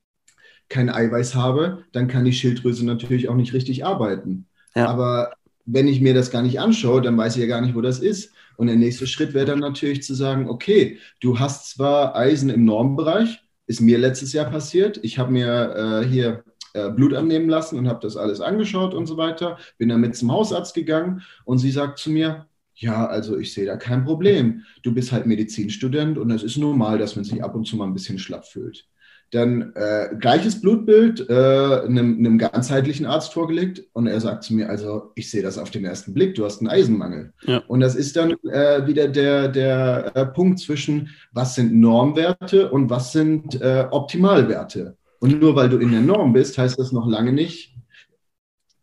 kein 0.69 0.91
Eiweiß 0.91 1.35
habe, 1.35 1.85
dann 1.93 2.07
kann 2.07 2.27
die 2.27 2.35
Schilddrüse 2.35 2.85
natürlich 2.85 3.29
auch 3.31 3.35
nicht 3.35 3.55
richtig 3.55 3.85
arbeiten. 3.87 4.47
Ja. 4.75 4.89
Aber 4.89 5.33
wenn 5.65 5.89
ich 5.89 6.01
mir 6.01 6.13
das 6.13 6.31
gar 6.31 6.43
nicht 6.43 6.61
anschaue, 6.61 7.01
dann 7.01 7.17
weiß 7.17 7.37
ich 7.37 7.43
ja 7.43 7.49
gar 7.49 7.63
nicht, 7.63 7.75
wo 7.75 7.81
das 7.81 8.01
ist. 8.01 8.33
Und 8.57 8.67
der 8.67 8.77
nächste 8.77 9.07
Schritt 9.07 9.33
wäre 9.33 9.47
dann 9.47 9.61
natürlich 9.61 10.03
zu 10.03 10.15
sagen, 10.15 10.49
okay, 10.49 10.99
du 11.21 11.39
hast 11.39 11.71
zwar 11.71 12.15
Eisen 12.15 12.51
im 12.51 12.65
Normbereich, 12.65 13.42
ist 13.67 13.81
mir 13.81 13.99
letztes 13.99 14.33
Jahr 14.33 14.51
passiert. 14.51 15.01
Ich 15.03 15.19
habe 15.19 15.33
mir 15.33 16.03
äh, 16.03 16.07
hier 16.07 16.45
äh, 16.75 16.91
Blut 16.91 17.15
annehmen 17.15 17.49
lassen 17.49 17.79
und 17.79 17.89
habe 17.89 18.01
das 18.01 18.17
alles 18.17 18.41
angeschaut 18.41 18.95
und 18.95 19.07
so 19.07 19.17
weiter. 19.17 19.59
Bin 19.79 19.89
damit 19.91 20.17
zum 20.17 20.33
Hausarzt 20.33 20.75
gegangen 20.75 21.23
und 21.45 21.59
sie 21.59 21.71
sagt 21.71 21.99
zu 21.99 22.11
mir, 22.11 22.47
ja, 22.75 23.07
also 23.07 23.39
ich 23.39 23.53
sehe 23.53 23.67
da 23.67 23.77
kein 23.77 24.05
Problem. 24.05 24.63
Du 24.83 24.93
bist 24.93 25.13
halt 25.13 25.27
Medizinstudent 25.27 26.19
und 26.19 26.31
es 26.31 26.43
ist 26.43 26.57
normal, 26.57 26.99
dass 26.99 27.17
man 27.17 27.25
sich 27.25 27.45
ab 27.45 27.55
und 27.55 27.67
zu 27.67 27.77
mal 27.77 27.87
ein 27.87 27.95
bisschen 27.95 28.19
schlapp 28.19 28.47
fühlt. 28.47 28.89
Dann 29.33 29.73
äh, 29.77 30.15
gleiches 30.21 30.61
Blutbild 30.61 31.29
äh, 31.31 31.33
einem, 31.33 32.19
einem 32.19 32.37
ganzheitlichen 32.37 33.07
Arzt 33.07 33.33
vorgelegt 33.33 33.83
und 33.95 34.07
er 34.07 34.21
sagt 34.21 34.45
zu 34.45 34.55
mir, 34.55 34.69
also 34.69 35.11
ich 35.15 35.31
sehe 35.31 35.43
das 35.43 35.57
auf 35.57 35.71
den 35.71 35.87
ersten 35.87 36.13
Blick, 36.13 36.35
du 36.35 36.45
hast 36.45 36.61
einen 36.61 36.69
Eisenmangel. 36.69 37.33
Ja. 37.45 37.63
Und 37.67 37.81
das 37.81 37.95
ist 37.95 38.15
dann 38.15 38.33
äh, 38.45 38.87
wieder 38.87 39.09
der, 39.09 39.49
der 39.49 40.13
äh, 40.15 40.27
Punkt 40.27 40.61
zwischen, 40.61 41.09
was 41.33 41.55
sind 41.55 41.73
Normwerte 41.73 42.71
und 42.71 42.91
was 42.91 43.13
sind 43.13 43.59
äh, 43.63 43.87
Optimalwerte. 43.91 44.99
Und 45.19 45.41
nur 45.41 45.57
weil 45.57 45.71
du 45.71 45.79
in 45.79 45.93
der 45.93 46.03
Norm 46.03 46.35
bist, 46.35 46.59
heißt 46.59 46.79
das 46.79 46.93
noch 46.93 47.09
lange 47.09 47.33
nicht, 47.33 47.75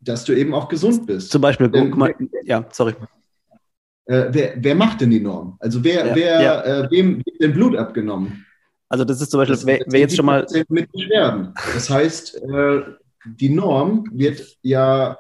dass 0.02 0.26
du 0.26 0.34
eben 0.34 0.56
auch 0.56 0.68
gesund 0.68 1.06
bist. 1.06 1.32
Zum 1.32 1.42
Beispiel, 1.42 1.70
guck 1.70 1.96
mal, 1.96 2.16
ja, 2.44 2.66
sorry. 2.72 2.96
Äh, 4.06 4.30
wer, 4.32 4.54
wer, 4.56 4.74
macht 4.74 5.02
denn 5.02 5.12
die 5.12 5.20
Norm? 5.20 5.58
Also 5.60 5.84
wer, 5.84 6.08
ja, 6.08 6.16
wer 6.16 6.42
ja. 6.42 6.62
Äh, 6.64 6.92
wem 6.92 7.18
wird 7.18 7.40
denn 7.40 7.54
Blut 7.54 7.76
abgenommen? 7.76 8.48
Also 8.90 9.06
das 9.06 9.22
ist 9.22 9.30
zum 9.30 9.40
Beispiel, 9.40 9.56
das, 9.56 9.66
wer, 9.66 9.84
wer 9.88 10.00
jetzt 10.00 10.16
schon 10.16 10.26
mal... 10.26 10.46
Mit 10.68 10.92
Beschwerden. 10.92 11.54
Das 11.74 11.90
heißt, 11.90 12.42
äh, 12.42 12.82
die 13.26 13.50
Norm 13.50 14.06
wird 14.12 14.58
ja 14.64 15.18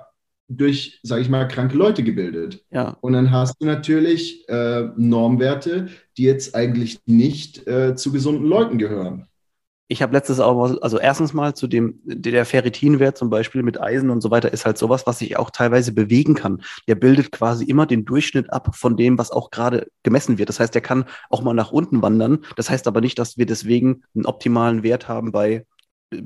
durch, 0.49 0.99
sage 1.03 1.21
ich 1.21 1.29
mal, 1.29 1.47
kranke 1.47 1.77
Leute 1.77 2.03
gebildet. 2.03 2.63
Ja. 2.71 2.97
Und 3.01 3.13
dann 3.13 3.31
hast 3.31 3.55
du 3.61 3.65
natürlich 3.65 4.49
äh, 4.49 4.89
Normwerte, 4.97 5.89
die 6.17 6.23
jetzt 6.23 6.55
eigentlich 6.55 6.99
nicht 7.05 7.67
äh, 7.67 7.95
zu 7.95 8.11
gesunden 8.11 8.47
Leuten 8.47 8.79
gehören. 8.79 9.27
Ich 9.91 10.03
habe 10.03 10.13
letztes 10.13 10.39
auch, 10.39 10.79
also 10.81 10.99
erstens 10.99 11.33
mal 11.33 11.55
zu 11.55 11.65
dem, 11.65 11.99
der 12.03 12.45
Ferritinwert 12.45 13.17
zum 13.17 13.31
Beispiel 13.31 13.63
mit 13.63 13.81
Eisen 13.81 14.11
und 14.11 14.21
so 14.21 14.29
weiter 14.29 14.53
ist 14.53 14.67
halt 14.67 14.77
sowas, 14.77 15.07
was 15.07 15.17
sich 15.17 15.37
auch 15.37 15.49
teilweise 15.49 15.93
bewegen 15.93 16.35
kann. 16.35 16.61
Der 16.87 16.93
bildet 16.93 17.31
quasi 17.31 17.65
immer 17.65 17.87
den 17.87 18.05
Durchschnitt 18.05 18.53
ab 18.53 18.75
von 18.75 18.95
dem, 18.97 19.17
was 19.17 19.31
auch 19.31 19.49
gerade 19.49 19.87
gemessen 20.03 20.37
wird. 20.37 20.47
Das 20.49 20.59
heißt, 20.59 20.75
der 20.75 20.83
kann 20.83 21.05
auch 21.31 21.41
mal 21.41 21.55
nach 21.55 21.71
unten 21.71 22.03
wandern. 22.03 22.45
Das 22.55 22.69
heißt 22.69 22.87
aber 22.87 23.01
nicht, 23.01 23.17
dass 23.17 23.39
wir 23.39 23.47
deswegen 23.47 24.03
einen 24.13 24.27
optimalen 24.27 24.83
Wert 24.83 25.07
haben 25.07 25.31
bei 25.31 25.65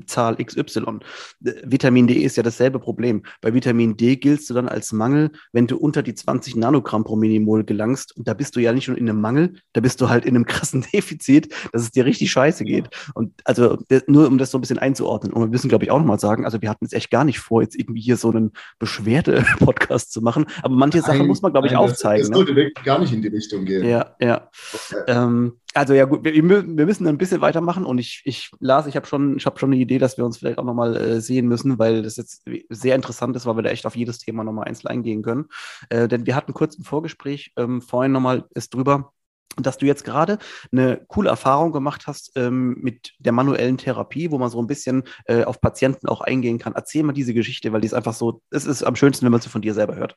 Zahl 0.06 0.36
XY. 0.36 1.00
Vitamin 1.40 2.06
D 2.06 2.14
ist 2.14 2.36
ja 2.36 2.42
dasselbe 2.42 2.78
Problem. 2.78 3.22
Bei 3.40 3.52
Vitamin 3.52 3.96
D 3.96 4.16
giltst 4.16 4.48
du 4.50 4.54
dann 4.54 4.68
als 4.68 4.92
Mangel, 4.92 5.30
wenn 5.52 5.66
du 5.66 5.76
unter 5.76 6.02
die 6.02 6.14
20 6.14 6.56
Nanogramm 6.56 7.04
pro 7.04 7.16
Minimol 7.16 7.64
gelangst. 7.64 8.16
Und 8.16 8.28
da 8.28 8.34
bist 8.34 8.56
du 8.56 8.60
ja 8.60 8.72
nicht 8.72 8.88
nur 8.88 8.96
in 8.96 9.08
einem 9.08 9.20
Mangel, 9.20 9.54
da 9.72 9.80
bist 9.80 10.00
du 10.00 10.08
halt 10.08 10.24
in 10.24 10.34
einem 10.34 10.46
krassen 10.46 10.84
Defizit, 10.92 11.52
dass 11.72 11.82
es 11.82 11.90
dir 11.90 12.04
richtig 12.04 12.30
scheiße 12.30 12.64
geht. 12.64 12.88
Und 13.14 13.32
also 13.44 13.78
nur 14.06 14.26
um 14.26 14.38
das 14.38 14.50
so 14.50 14.58
ein 14.58 14.60
bisschen 14.60 14.78
einzuordnen. 14.78 15.32
Und 15.32 15.42
wir 15.42 15.48
müssen, 15.48 15.68
glaube 15.68 15.84
ich, 15.84 15.90
auch 15.90 15.98
nochmal 15.98 16.20
sagen, 16.20 16.44
also 16.44 16.62
wir 16.62 16.70
hatten 16.70 16.84
es 16.84 16.92
echt 16.92 17.10
gar 17.10 17.24
nicht 17.24 17.38
vor, 17.38 17.62
jetzt 17.62 17.78
irgendwie 17.78 18.00
hier 18.00 18.16
so 18.16 18.30
einen 18.30 18.52
Beschwerde-Podcast 18.78 20.12
zu 20.12 20.22
machen. 20.22 20.46
Aber 20.62 20.74
manche 20.74 21.00
Sachen 21.00 21.18
nein, 21.18 21.26
muss 21.26 21.42
man, 21.42 21.52
glaube 21.52 21.66
ich, 21.66 21.72
nein, 21.72 21.82
aufzeigen. 21.82 22.20
Das, 22.20 22.30
das 22.30 22.38
ne? 22.38 22.54
sollte 22.54 22.72
gar 22.84 22.98
nicht 22.98 23.12
in 23.12 23.22
die 23.22 23.28
Richtung 23.28 23.64
gehen. 23.64 23.86
Ja, 23.86 24.14
ja. 24.20 24.50
Okay. 24.72 25.02
Ähm, 25.08 25.58
also 25.74 25.92
ja 25.92 26.04
gut, 26.04 26.24
wir, 26.24 26.32
wir, 26.32 26.86
müssen 26.86 27.06
ein 27.06 27.18
bisschen 27.18 27.40
weitermachen 27.40 27.84
und 27.84 27.98
ich, 27.98 28.22
ich 28.24 28.50
las, 28.60 28.86
ich 28.86 28.96
habe 28.96 29.06
schon, 29.06 29.38
habe 29.44 29.58
schon 29.58 29.72
eine 29.72 29.82
Idee, 29.82 29.98
dass 29.98 30.16
wir 30.16 30.24
uns 30.24 30.38
vielleicht 30.38 30.58
auch 30.58 30.64
nochmal 30.64 30.96
äh, 30.96 31.20
sehen 31.20 31.48
müssen, 31.48 31.78
weil 31.78 32.02
das 32.02 32.16
jetzt 32.16 32.44
sehr 32.70 32.94
interessant 32.94 33.34
ist, 33.34 33.44
weil 33.44 33.56
wir 33.56 33.62
da 33.62 33.70
echt 33.70 33.84
auf 33.84 33.96
jedes 33.96 34.18
Thema 34.18 34.44
nochmal 34.44 34.68
einzeln 34.68 34.88
eingehen 34.88 35.22
können. 35.22 35.46
Äh, 35.90 36.06
denn 36.06 36.26
wir 36.26 36.36
hatten 36.36 36.54
kurz 36.54 36.78
ein 36.78 36.84
Vorgespräch, 36.84 37.52
ähm, 37.56 37.82
vorhin 37.82 38.12
nochmal 38.12 38.44
ist 38.54 38.72
drüber, 38.72 39.12
dass 39.56 39.78
du 39.78 39.86
jetzt 39.86 40.04
gerade 40.04 40.38
eine 40.72 41.04
coole 41.08 41.30
Erfahrung 41.30 41.72
gemacht 41.72 42.06
hast 42.06 42.32
ähm, 42.36 42.76
mit 42.80 43.12
der 43.18 43.32
manuellen 43.32 43.78
Therapie, 43.78 44.30
wo 44.30 44.38
man 44.38 44.50
so 44.50 44.60
ein 44.60 44.66
bisschen 44.66 45.04
äh, 45.26 45.44
auf 45.44 45.60
Patienten 45.60 46.08
auch 46.08 46.20
eingehen 46.20 46.58
kann. 46.58 46.74
Erzähl 46.74 47.02
mal 47.02 47.12
diese 47.12 47.34
Geschichte, 47.34 47.72
weil 47.72 47.80
die 47.80 47.86
ist 47.86 47.94
einfach 47.94 48.14
so, 48.14 48.42
es 48.50 48.64
ist 48.64 48.82
am 48.84 48.96
schönsten, 48.96 49.24
wenn 49.24 49.32
man 49.32 49.40
sie 49.40 49.48
von 49.48 49.62
dir 49.62 49.74
selber 49.74 49.96
hört. 49.96 50.16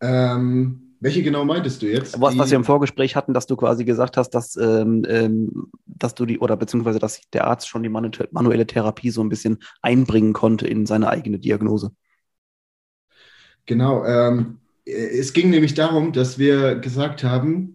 Ähm, 0.00 0.93
welche 1.00 1.22
genau 1.22 1.44
meintest 1.44 1.82
du 1.82 1.86
jetzt? 1.86 2.20
Was, 2.20 2.36
was 2.38 2.50
wir 2.50 2.56
im 2.56 2.64
Vorgespräch 2.64 3.16
hatten, 3.16 3.34
dass 3.34 3.46
du 3.46 3.56
quasi 3.56 3.84
gesagt 3.84 4.16
hast, 4.16 4.30
dass, 4.30 4.56
ähm, 4.56 5.04
ähm, 5.08 5.70
dass 5.86 6.14
du 6.14 6.26
die, 6.26 6.38
oder 6.38 6.56
beziehungsweise 6.56 6.98
dass 6.98 7.20
der 7.32 7.46
Arzt 7.46 7.68
schon 7.68 7.82
die 7.82 7.88
manuelle 7.88 8.66
Therapie 8.66 9.10
so 9.10 9.22
ein 9.22 9.28
bisschen 9.28 9.58
einbringen 9.82 10.32
konnte 10.32 10.66
in 10.66 10.86
seine 10.86 11.08
eigene 11.08 11.38
Diagnose. 11.38 11.92
Genau. 13.66 14.04
Ähm, 14.04 14.58
es 14.84 15.32
ging 15.32 15.50
nämlich 15.50 15.74
darum, 15.74 16.12
dass 16.12 16.38
wir 16.38 16.76
gesagt 16.76 17.24
haben, 17.24 17.73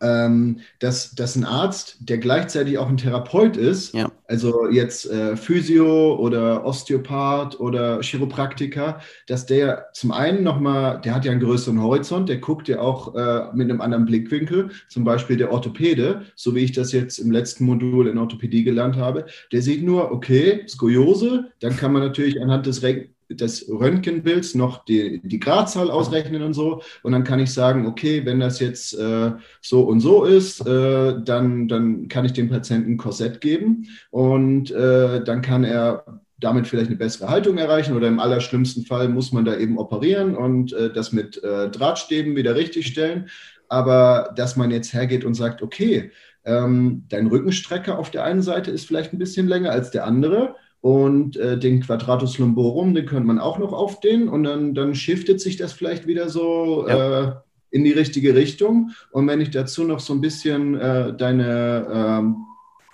ähm, 0.00 0.60
dass, 0.78 1.14
dass 1.14 1.36
ein 1.36 1.44
Arzt, 1.44 1.96
der 2.00 2.18
gleichzeitig 2.18 2.78
auch 2.78 2.88
ein 2.88 2.96
Therapeut 2.96 3.56
ist, 3.56 3.94
ja. 3.94 4.10
also 4.26 4.68
jetzt 4.68 5.10
äh, 5.10 5.36
Physio 5.36 6.16
oder 6.16 6.64
Osteopath 6.64 7.58
oder 7.60 8.00
Chiropraktiker, 8.02 9.00
dass 9.26 9.46
der 9.46 9.86
zum 9.92 10.12
einen 10.12 10.42
nochmal, 10.42 11.00
der 11.02 11.14
hat 11.14 11.24
ja 11.24 11.32
einen 11.32 11.40
größeren 11.40 11.80
Horizont, 11.82 12.28
der 12.28 12.38
guckt 12.38 12.68
ja 12.68 12.80
auch 12.80 13.14
äh, 13.14 13.48
mit 13.54 13.70
einem 13.70 13.80
anderen 13.80 14.06
Blickwinkel, 14.06 14.70
zum 14.88 15.04
Beispiel 15.04 15.36
der 15.36 15.52
Orthopäde, 15.52 16.22
so 16.34 16.54
wie 16.54 16.60
ich 16.60 16.72
das 16.72 16.92
jetzt 16.92 17.18
im 17.18 17.30
letzten 17.30 17.64
Modul 17.64 18.08
in 18.08 18.18
Orthopädie 18.18 18.64
gelernt 18.64 18.96
habe, 18.96 19.26
der 19.52 19.62
sieht 19.62 19.82
nur, 19.82 20.10
okay, 20.12 20.64
Skoliose, 20.68 21.50
dann 21.60 21.76
kann 21.76 21.92
man 21.92 22.02
natürlich 22.02 22.40
anhand 22.40 22.66
des 22.66 22.82
Re 22.82 23.08
des 23.30 23.68
Röntgenbilds 23.68 24.54
noch 24.54 24.84
die, 24.84 25.20
die 25.24 25.40
Gradzahl 25.40 25.90
ausrechnen 25.90 26.42
und 26.42 26.54
so. 26.54 26.82
Und 27.02 27.12
dann 27.12 27.24
kann 27.24 27.40
ich 27.40 27.52
sagen, 27.52 27.86
okay, 27.86 28.24
wenn 28.24 28.40
das 28.40 28.60
jetzt 28.60 28.98
äh, 28.98 29.32
so 29.60 29.82
und 29.82 30.00
so 30.00 30.24
ist, 30.24 30.66
äh, 30.66 31.14
dann, 31.22 31.68
dann 31.68 32.08
kann 32.08 32.24
ich 32.24 32.32
dem 32.32 32.48
Patienten 32.50 32.92
ein 32.92 32.96
Korsett 32.96 33.40
geben 33.40 33.86
und 34.10 34.70
äh, 34.70 35.22
dann 35.22 35.42
kann 35.42 35.64
er 35.64 36.20
damit 36.40 36.66
vielleicht 36.66 36.88
eine 36.88 36.96
bessere 36.96 37.28
Haltung 37.28 37.58
erreichen 37.58 37.94
oder 37.94 38.08
im 38.08 38.18
allerschlimmsten 38.18 38.84
Fall 38.84 39.08
muss 39.08 39.30
man 39.30 39.44
da 39.44 39.56
eben 39.56 39.78
operieren 39.78 40.34
und 40.34 40.72
äh, 40.72 40.92
das 40.92 41.12
mit 41.12 41.42
äh, 41.44 41.68
Drahtstäben 41.70 42.34
wieder 42.34 42.56
richtigstellen. 42.56 43.28
Aber 43.68 44.32
dass 44.36 44.56
man 44.56 44.70
jetzt 44.70 44.92
hergeht 44.92 45.24
und 45.24 45.34
sagt, 45.34 45.62
okay, 45.62 46.10
ähm, 46.44 47.04
dein 47.08 47.26
Rückenstrecker 47.26 47.98
auf 47.98 48.10
der 48.10 48.24
einen 48.24 48.42
Seite 48.42 48.70
ist 48.70 48.86
vielleicht 48.86 49.12
ein 49.12 49.18
bisschen 49.18 49.46
länger 49.46 49.70
als 49.70 49.90
der 49.90 50.06
andere 50.06 50.56
und 50.80 51.36
äh, 51.36 51.58
den 51.58 51.80
Quadratus 51.80 52.38
lumborum, 52.38 52.94
den 52.94 53.06
könnte 53.06 53.26
man 53.26 53.38
auch 53.38 53.58
noch 53.58 53.72
aufdehnen 53.72 54.28
und 54.28 54.44
dann, 54.44 54.74
dann 54.74 54.94
shiftet 54.94 55.40
sich 55.40 55.56
das 55.56 55.72
vielleicht 55.72 56.06
wieder 56.06 56.28
so 56.28 56.86
ja. 56.88 57.22
äh, 57.22 57.32
in 57.70 57.84
die 57.84 57.92
richtige 57.92 58.34
Richtung. 58.34 58.90
Und 59.12 59.26
wenn 59.28 59.40
ich 59.40 59.50
dazu 59.50 59.84
noch 59.84 60.00
so 60.00 60.14
ein 60.14 60.20
bisschen 60.20 60.74
äh, 60.78 61.14
deine 61.14 62.24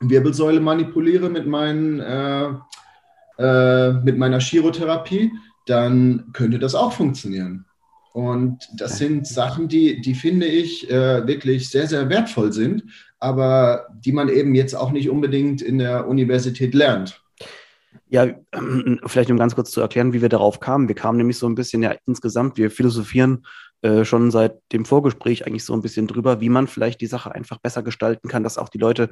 äh, 0.03 0.09
Wirbelsäule 0.09 0.61
manipuliere 0.61 1.31
mit, 1.31 1.46
meinen, 1.46 2.01
äh, 2.01 2.49
äh, 3.38 3.92
mit 3.92 4.18
meiner 4.18 4.40
Chirotherapie, 4.40 5.33
dann 5.66 6.31
könnte 6.33 6.59
das 6.59 6.75
auch 6.75 6.92
funktionieren. 6.92 7.64
Und 8.12 8.66
das 8.79 8.99
sind 8.99 9.27
Sachen, 9.27 9.68
die, 9.68 10.01
die 10.01 10.14
finde 10.14 10.46
ich 10.46 10.88
wirklich 10.88 11.68
sehr, 11.68 11.87
sehr 11.87 12.09
wertvoll 12.09 12.51
sind, 12.51 12.85
aber 13.18 13.88
die 14.07 14.12
man 14.12 14.31
eben 14.31 14.55
jetzt 14.55 14.72
auch 14.75 14.90
nicht 14.90 15.11
unbedingt 15.11 15.61
in 15.61 15.77
der 15.77 16.09
Universität 16.09 16.72
lernt. 16.72 17.20
Ja, 18.09 18.27
vielleicht 19.07 19.31
um 19.31 19.37
ganz 19.37 19.55
kurz 19.55 19.71
zu 19.71 19.81
erklären, 19.81 20.12
wie 20.12 20.23
wir 20.23 20.29
darauf 20.29 20.61
kamen. 20.61 20.88
Wir 20.88 20.95
kamen 20.95 21.19
nämlich 21.19 21.38
so 21.38 21.49
ein 21.49 21.55
bisschen 21.55 21.83
ja 21.83 21.95
insgesamt, 22.07 22.57
wir 22.57 22.71
philosophieren 22.71 23.47
äh, 23.83 24.05
schon 24.05 24.31
seit 24.31 24.59
dem 24.73 24.85
Vorgespräch 24.85 25.47
eigentlich 25.47 25.64
so 25.64 25.75
ein 25.75 25.83
bisschen 25.83 26.07
drüber, 26.07 26.40
wie 26.40 26.49
man 26.49 26.66
vielleicht 26.66 27.01
die 27.01 27.07
Sache 27.07 27.35
einfach 27.35 27.59
besser 27.59 27.83
gestalten 27.83 28.29
kann, 28.29 28.42
dass 28.42 28.59
auch 28.59 28.69
die 28.69 28.79
Leute 28.79 29.11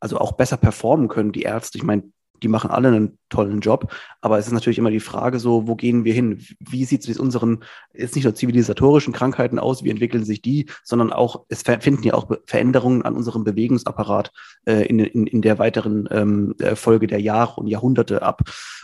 also 0.00 0.18
auch 0.18 0.32
besser 0.32 0.56
performen 0.56 1.08
können, 1.08 1.32
die 1.32 1.42
Ärzte. 1.42 1.78
Ich 1.78 1.84
meine, 1.84 2.04
die 2.42 2.48
machen 2.48 2.70
alle 2.70 2.88
einen 2.88 3.18
tollen 3.34 3.60
Job, 3.60 3.92
aber 4.20 4.38
es 4.38 4.46
ist 4.46 4.52
natürlich 4.52 4.78
immer 4.78 4.90
die 4.90 5.00
Frage 5.00 5.38
so, 5.38 5.66
wo 5.66 5.74
gehen 5.74 6.04
wir 6.04 6.14
hin? 6.14 6.44
Wie 6.60 6.84
sieht 6.84 7.02
es 7.02 7.08
mit 7.08 7.18
unseren, 7.18 7.64
jetzt 7.92 8.14
nicht 8.14 8.24
nur 8.24 8.34
zivilisatorischen 8.34 9.12
Krankheiten 9.12 9.58
aus, 9.58 9.82
wie 9.82 9.90
entwickeln 9.90 10.24
sich 10.24 10.40
die, 10.40 10.66
sondern 10.84 11.12
auch, 11.12 11.44
es 11.48 11.62
finden 11.62 12.04
ja 12.04 12.14
auch 12.14 12.30
Veränderungen 12.46 13.02
an 13.02 13.14
unserem 13.14 13.44
Bewegungsapparat 13.44 14.32
äh, 14.66 14.86
in, 14.86 14.98
in, 14.98 15.26
in 15.26 15.42
der 15.42 15.58
weiteren 15.58 16.08
ähm, 16.10 16.54
äh, 16.60 16.76
Folge 16.76 17.06
der 17.06 17.20
Jahre 17.20 17.60
und 17.60 17.66
Jahrhunderte 17.66 18.22
ab. 18.22 18.42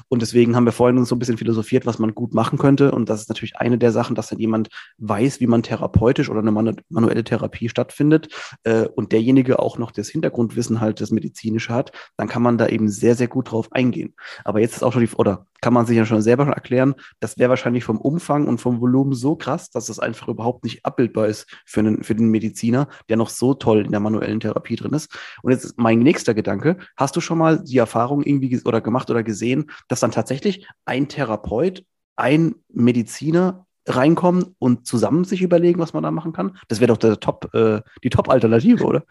Und 0.09 0.23
deswegen 0.23 0.57
haben 0.57 0.65
wir 0.65 0.73
vorhin 0.73 0.99
uns 0.99 1.09
so 1.09 1.15
ein 1.15 1.19
bisschen 1.19 1.39
philosophiert, 1.39 1.87
was 1.87 1.99
man 1.99 2.15
gut 2.15 2.35
machen 2.35 2.59
könnte. 2.59 2.93
Und 2.93 3.09
das 3.09 3.23
ist 3.23 3.29
natürlich 3.29 3.57
eine 3.57 3.79
der 3.79 3.93
Sachen, 3.93 4.17
dass 4.17 4.29
dann 4.29 4.39
jemand 4.39 4.69
weiß, 4.99 5.41
wie 5.41 5.47
man 5.47 5.63
therapeutisch 5.63 6.29
oder 6.29 6.41
eine 6.41 6.51
manuelle 6.51 7.25
Therapie 7.25 7.69
stattfindet 7.69 8.29
äh, 8.65 8.87
und 8.87 9.13
derjenige 9.13 9.59
auch 9.59 9.79
noch 9.79 9.93
das 9.93 10.09
Hintergrundwissen 10.09 10.81
halt, 10.81 11.01
das 11.01 11.11
medizinische 11.11 11.73
hat, 11.73 11.93
dann 12.17 12.29
kann 12.29 12.43
man 12.43 12.59
da 12.59 12.67
eben 12.67 12.89
sehr, 12.89 13.15
sehr 13.15 13.29
gut 13.29 13.53
drauf 13.53 13.69
eingehen. 13.73 14.15
Aber 14.45 14.61
jetzt 14.61 14.77
ist 14.77 14.83
auch 14.83 14.93
schon 14.93 15.05
die, 15.05 15.15
oder 15.15 15.47
kann 15.61 15.73
man 15.73 15.87
sich 15.87 15.97
ja 15.97 16.05
schon 16.05 16.23
selber 16.23 16.45
schon 16.45 16.53
erklären, 16.53 16.95
das 17.21 17.39
wäre 17.39 17.51
wahrscheinlich 17.51 17.85
vom 17.85 17.99
Umfang 17.99 18.47
und 18.47 18.61
vom 18.61 18.81
Volumen 18.81 19.15
so 19.15 19.37
krass, 19.37 19.71
dass 19.71 19.87
das 19.87 19.99
einfach 19.99 20.29
überhaupt 20.29 20.65
nicht 20.65 20.85
abbildbar 20.85 21.27
ist 21.27 21.47
für, 21.67 21.81
einen, 21.81 22.03
für 22.03 22.15
den 22.15 22.29
Mediziner, 22.29 22.89
der 23.09 23.17
noch 23.17 23.29
so 23.29 23.55
toll 23.55 23.85
in 23.85 23.91
der 23.91 24.01
manuellen 24.01 24.41
Therapie 24.41 24.77
drin 24.77 24.93
ist. 24.93 25.17
Und 25.43 25.53
jetzt 25.53 25.65
ist 25.65 25.79
mein 25.79 25.99
nächster 25.99 26.35
Gedanke, 26.35 26.79
hast 26.97 27.17
du 27.17 27.21
schon 27.21 27.39
mal 27.39 27.63
die 27.63 27.79
Erfahrung 27.79 28.23
irgendwie 28.23 28.61
oder 28.65 28.81
gemacht 28.81 29.11
oder 29.11 29.23
gesehen, 29.23 29.71
dass 29.89 30.01
dann 30.01 30.13
tatsächlich 30.13 30.67
ein 30.85 31.09
Therapeut, 31.09 31.85
ein 32.17 32.55
Mediziner 32.69 33.67
reinkommen 33.87 34.55
und 34.59 34.87
zusammen 34.87 35.25
sich 35.25 35.43
überlegen, 35.43 35.81
was 35.81 35.93
man 35.93 36.03
da 36.03 36.11
machen 36.11 36.33
kann? 36.33 36.57
Das 36.69 36.81
wäre 36.81 36.89
doch 36.89 36.99
der 36.99 37.19
Top, 37.19 37.53
äh, 37.55 37.81
die 38.03 38.11
Top-Alternative, 38.11 38.85
oder? 38.85 39.05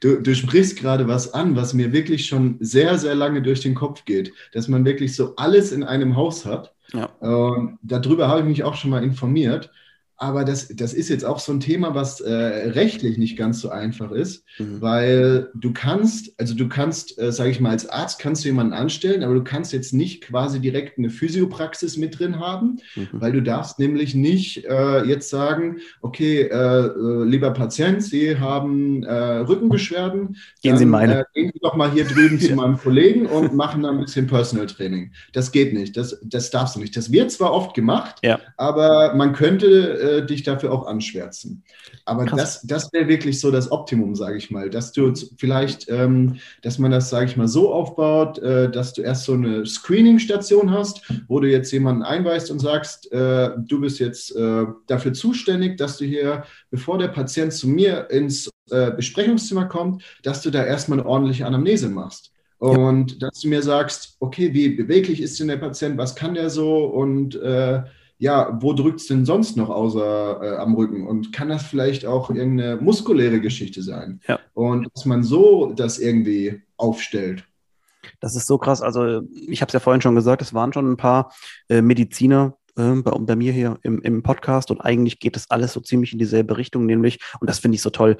Du, 0.00 0.20
du 0.20 0.34
sprichst 0.34 0.78
gerade 0.78 1.08
was 1.08 1.34
an, 1.34 1.56
was 1.56 1.74
mir 1.74 1.92
wirklich 1.92 2.26
schon 2.26 2.56
sehr, 2.60 2.98
sehr 2.98 3.14
lange 3.14 3.42
durch 3.42 3.60
den 3.60 3.74
Kopf 3.74 4.04
geht, 4.04 4.32
dass 4.52 4.68
man 4.68 4.84
wirklich 4.84 5.16
so 5.16 5.36
alles 5.36 5.72
in 5.72 5.82
einem 5.82 6.16
Haus 6.16 6.44
hat. 6.44 6.74
Ja. 6.92 7.10
Ähm, 7.22 7.78
darüber 7.82 8.28
habe 8.28 8.40
ich 8.40 8.46
mich 8.46 8.64
auch 8.64 8.74
schon 8.74 8.90
mal 8.90 9.02
informiert. 9.02 9.70
Aber 10.18 10.44
das, 10.44 10.68
das 10.68 10.94
ist 10.94 11.10
jetzt 11.10 11.24
auch 11.24 11.38
so 11.38 11.52
ein 11.52 11.60
Thema, 11.60 11.94
was 11.94 12.20
äh, 12.20 12.32
rechtlich 12.32 13.18
nicht 13.18 13.36
ganz 13.36 13.60
so 13.60 13.68
einfach 13.68 14.12
ist, 14.12 14.44
mhm. 14.58 14.80
weil 14.80 15.50
du 15.54 15.74
kannst, 15.74 16.32
also 16.40 16.54
du 16.54 16.68
kannst, 16.68 17.18
äh, 17.18 17.32
sage 17.32 17.50
ich 17.50 17.60
mal, 17.60 17.70
als 17.70 17.86
Arzt 17.86 18.18
kannst 18.18 18.42
du 18.42 18.48
jemanden 18.48 18.72
anstellen, 18.72 19.22
aber 19.22 19.34
du 19.34 19.44
kannst 19.44 19.74
jetzt 19.74 19.92
nicht 19.92 20.22
quasi 20.22 20.58
direkt 20.58 20.96
eine 20.96 21.10
Physiopraxis 21.10 21.98
mit 21.98 22.18
drin 22.18 22.38
haben, 22.40 22.78
mhm. 22.94 23.08
weil 23.12 23.32
du 23.32 23.42
darfst 23.42 23.78
nämlich 23.78 24.14
nicht 24.14 24.64
äh, 24.64 25.04
jetzt 25.04 25.28
sagen, 25.28 25.78
okay, 26.00 26.42
äh, 26.42 26.86
äh, 26.86 27.24
lieber 27.24 27.50
Patient, 27.50 28.02
Sie 28.02 28.38
haben 28.38 29.02
äh, 29.02 29.12
Rückenbeschwerden, 29.12 30.36
gehen 30.62 30.70
dann, 30.70 30.78
Sie 30.78 30.86
meine. 30.86 31.26
gehen 31.34 31.50
Sie 31.52 31.60
doch 31.60 31.76
mal 31.76 31.90
hier 31.90 32.06
drüben 32.06 32.40
zu 32.40 32.54
meinem 32.54 32.78
Kollegen 32.78 33.26
und 33.26 33.54
machen 33.54 33.82
da 33.82 33.90
ein 33.90 34.00
bisschen 34.00 34.26
Personal 34.26 34.66
Training. 34.66 35.12
Das 35.34 35.52
geht 35.52 35.74
nicht, 35.74 35.94
das, 35.96 36.18
das 36.22 36.50
darfst 36.50 36.76
du 36.76 36.80
nicht. 36.80 36.96
Das 36.96 37.12
wird 37.12 37.30
zwar 37.30 37.52
oft 37.52 37.74
gemacht, 37.74 38.16
ja. 38.22 38.40
aber 38.56 39.14
man 39.14 39.34
könnte 39.34 39.66
äh, 40.06 40.26
dich 40.26 40.42
dafür 40.42 40.72
auch 40.72 40.86
anschwärzen. 40.86 41.62
Aber 42.04 42.24
Krass. 42.24 42.60
das, 42.62 42.62
das 42.62 42.92
wäre 42.92 43.08
wirklich 43.08 43.40
so 43.40 43.50
das 43.50 43.70
Optimum, 43.70 44.14
sage 44.14 44.38
ich 44.38 44.50
mal, 44.50 44.70
dass 44.70 44.92
du 44.92 45.12
vielleicht, 45.36 45.88
ähm, 45.88 46.36
dass 46.62 46.78
man 46.78 46.90
das, 46.90 47.10
sage 47.10 47.26
ich 47.26 47.36
mal, 47.36 47.48
so 47.48 47.72
aufbaut, 47.72 48.38
äh, 48.38 48.70
dass 48.70 48.92
du 48.92 49.02
erst 49.02 49.24
so 49.24 49.34
eine 49.34 49.66
Screening-Station 49.66 50.70
hast, 50.70 51.02
wo 51.28 51.40
du 51.40 51.50
jetzt 51.50 51.72
jemanden 51.72 52.02
einweist 52.02 52.50
und 52.50 52.60
sagst, 52.60 53.10
äh, 53.12 53.50
du 53.56 53.80
bist 53.80 53.98
jetzt 53.98 54.34
äh, 54.36 54.64
dafür 54.86 55.12
zuständig, 55.12 55.76
dass 55.76 55.98
du 55.98 56.04
hier, 56.04 56.44
bevor 56.70 56.98
der 56.98 57.08
Patient 57.08 57.52
zu 57.52 57.68
mir 57.68 58.08
ins 58.10 58.50
äh, 58.70 58.90
Besprechungszimmer 58.90 59.66
kommt, 59.66 60.02
dass 60.22 60.42
du 60.42 60.50
da 60.50 60.64
erstmal 60.64 61.00
eine 61.00 61.08
ordentliche 61.08 61.46
Anamnese 61.46 61.88
machst. 61.88 62.32
Und 62.58 63.22
dass 63.22 63.40
du 63.40 63.48
mir 63.48 63.62
sagst, 63.62 64.16
okay, 64.18 64.54
wie 64.54 64.70
beweglich 64.70 65.20
ist 65.20 65.38
denn 65.38 65.48
der 65.48 65.58
Patient, 65.58 65.98
was 65.98 66.16
kann 66.16 66.34
der 66.34 66.48
so 66.48 66.86
und 66.86 67.34
äh, 67.36 67.82
ja, 68.18 68.58
wo 68.60 68.72
drückt 68.72 69.00
es 69.00 69.06
denn 69.06 69.26
sonst 69.26 69.56
noch 69.56 69.68
außer 69.68 70.40
äh, 70.42 70.56
am 70.56 70.74
Rücken? 70.74 71.06
Und 71.06 71.32
kann 71.32 71.48
das 71.48 71.64
vielleicht 71.64 72.06
auch 72.06 72.30
irgendeine 72.30 72.76
muskuläre 72.76 73.40
Geschichte 73.40 73.82
sein? 73.82 74.20
Ja. 74.26 74.38
Und 74.54 74.88
dass 74.94 75.04
man 75.04 75.22
so 75.22 75.72
das 75.74 75.98
irgendwie 75.98 76.62
aufstellt. 76.76 77.44
Das 78.20 78.36
ist 78.36 78.46
so 78.46 78.58
krass. 78.58 78.82
Also, 78.82 79.22
ich 79.48 79.60
habe 79.60 79.68
es 79.68 79.74
ja 79.74 79.80
vorhin 79.80 80.00
schon 80.00 80.14
gesagt, 80.14 80.40
es 80.42 80.54
waren 80.54 80.72
schon 80.72 80.90
ein 80.90 80.96
paar 80.96 81.32
äh, 81.68 81.82
Mediziner, 81.82 82.56
äh, 82.76 82.92
bei, 83.02 83.10
bei, 83.10 83.36
mir 83.36 83.52
hier 83.52 83.78
im, 83.82 84.00
im 84.00 84.22
Podcast 84.22 84.70
und 84.70 84.80
eigentlich 84.80 85.18
geht 85.18 85.36
das 85.36 85.50
alles 85.50 85.72
so 85.72 85.80
ziemlich 85.80 86.12
in 86.12 86.18
dieselbe 86.18 86.56
Richtung, 86.56 86.86
nämlich, 86.86 87.18
und 87.40 87.50
das 87.50 87.58
finde 87.58 87.76
ich 87.76 87.82
so 87.82 87.90
toll, 87.90 88.16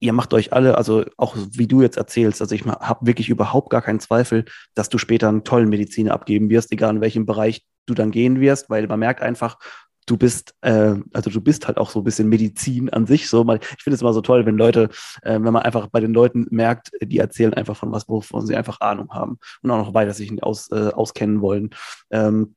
ihr 0.00 0.12
macht 0.12 0.34
euch 0.34 0.52
alle, 0.52 0.76
also 0.76 1.04
auch 1.16 1.36
wie 1.36 1.66
du 1.66 1.80
jetzt 1.80 1.96
erzählst, 1.96 2.42
also 2.42 2.54
ich 2.54 2.64
habe 2.66 3.06
wirklich 3.06 3.28
überhaupt 3.28 3.70
gar 3.70 3.82
keinen 3.82 4.00
Zweifel, 4.00 4.44
dass 4.74 4.88
du 4.88 4.98
später 4.98 5.28
einen 5.28 5.44
tollen 5.44 5.68
Mediziner 5.68 6.12
abgeben 6.12 6.50
wirst, 6.50 6.72
egal 6.72 6.96
in 6.96 7.00
welchem 7.00 7.24
Bereich 7.26 7.64
du 7.86 7.94
dann 7.94 8.10
gehen 8.10 8.40
wirst, 8.40 8.70
weil 8.70 8.86
man 8.86 9.00
merkt 9.00 9.22
einfach, 9.22 9.58
du 10.06 10.16
bist, 10.16 10.54
äh, 10.60 10.94
also 11.12 11.30
du 11.30 11.40
bist 11.40 11.66
halt 11.66 11.78
auch 11.78 11.90
so 11.90 12.00
ein 12.00 12.04
bisschen 12.04 12.28
Medizin 12.28 12.90
an 12.90 13.06
sich. 13.06 13.28
So, 13.28 13.44
mal, 13.44 13.58
ich 13.60 13.82
finde 13.82 13.94
es 13.94 14.02
immer 14.02 14.12
so 14.12 14.20
toll, 14.20 14.46
wenn 14.46 14.56
Leute, 14.56 14.90
äh, 15.22 15.34
wenn 15.34 15.52
man 15.52 15.62
einfach 15.62 15.88
bei 15.88 16.00
den 16.00 16.12
Leuten 16.12 16.46
merkt, 16.50 16.90
die 17.02 17.18
erzählen 17.18 17.54
einfach 17.54 17.76
von 17.76 17.92
was, 17.92 18.08
wovon 18.08 18.46
sie 18.46 18.56
einfach 18.56 18.80
Ahnung 18.80 19.10
haben 19.10 19.38
und 19.62 19.70
auch 19.70 19.78
noch 19.78 19.94
weiter 19.94 20.12
sich 20.12 20.42
aus, 20.42 20.70
äh, 20.70 20.90
auskennen 20.92 21.40
wollen. 21.40 21.70
Ähm, 22.10 22.54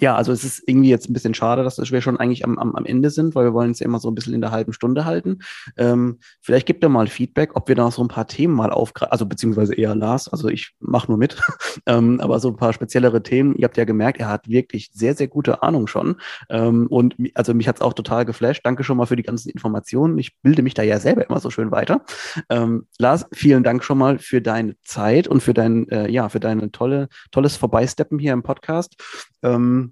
ja, 0.00 0.16
also 0.16 0.32
es 0.32 0.44
ist 0.44 0.62
irgendwie 0.66 0.90
jetzt 0.90 1.08
ein 1.08 1.12
bisschen 1.12 1.34
schade, 1.34 1.62
dass 1.62 1.78
wir 1.78 2.00
schon 2.00 2.16
eigentlich 2.18 2.44
am, 2.44 2.58
am, 2.58 2.74
am 2.74 2.84
Ende 2.84 3.10
sind, 3.10 3.34
weil 3.34 3.44
wir 3.44 3.54
wollen 3.54 3.70
es 3.70 3.80
ja 3.80 3.86
immer 3.86 4.00
so 4.00 4.10
ein 4.10 4.14
bisschen 4.14 4.34
in 4.34 4.40
der 4.40 4.50
halben 4.50 4.72
Stunde 4.72 5.04
halten. 5.04 5.38
Ähm, 5.76 6.18
vielleicht 6.40 6.66
gibt 6.66 6.82
er 6.82 6.88
mal 6.88 7.06
Feedback, 7.06 7.54
ob 7.54 7.68
wir 7.68 7.74
da 7.74 7.90
so 7.90 8.02
ein 8.02 8.08
paar 8.08 8.26
Themen 8.26 8.54
mal 8.54 8.70
aufgreifen, 8.70 9.12
also 9.12 9.26
beziehungsweise 9.26 9.74
eher 9.74 9.94
Lars, 9.94 10.28
also 10.28 10.48
ich 10.48 10.74
mache 10.80 11.08
nur 11.08 11.18
mit, 11.18 11.40
ähm, 11.86 12.20
aber 12.20 12.40
so 12.40 12.48
ein 12.48 12.56
paar 12.56 12.72
speziellere 12.72 13.22
Themen. 13.22 13.54
Ihr 13.56 13.64
habt 13.64 13.76
ja 13.76 13.84
gemerkt, 13.84 14.18
er 14.18 14.28
hat 14.28 14.48
wirklich 14.48 14.90
sehr, 14.92 15.14
sehr 15.14 15.28
gute 15.28 15.62
Ahnung 15.62 15.86
schon. 15.86 16.16
Ähm, 16.48 16.86
und 16.88 17.16
also 17.34 17.54
mich 17.54 17.68
hat 17.68 17.76
es 17.76 17.82
auch 17.82 17.92
total 17.92 18.24
geflasht. 18.24 18.62
Danke 18.64 18.84
schon 18.84 18.96
mal 18.96 19.06
für 19.06 19.16
die 19.16 19.22
ganzen 19.22 19.50
Informationen. 19.50 20.18
Ich 20.18 20.36
bilde 20.40 20.62
mich 20.62 20.74
da 20.74 20.82
ja 20.82 20.98
selber 20.98 21.28
immer 21.28 21.40
so 21.40 21.50
schön 21.50 21.70
weiter. 21.70 22.04
Ähm, 22.50 22.86
Lars, 22.98 23.26
vielen 23.32 23.62
Dank 23.62 23.84
schon 23.84 23.98
mal 23.98 24.18
für 24.18 24.40
deine 24.40 24.76
Zeit 24.82 25.28
und 25.28 25.42
für 25.42 25.54
dein, 25.54 25.88
äh, 25.88 26.10
ja, 26.10 26.28
für 26.28 26.40
deine 26.40 26.72
tolle, 26.72 27.08
tolles 27.30 27.56
Vorbeisteppen 27.56 28.18
hier 28.18 28.32
im 28.32 28.42
Podcast. 28.42 28.96
Ähm, 29.42 29.83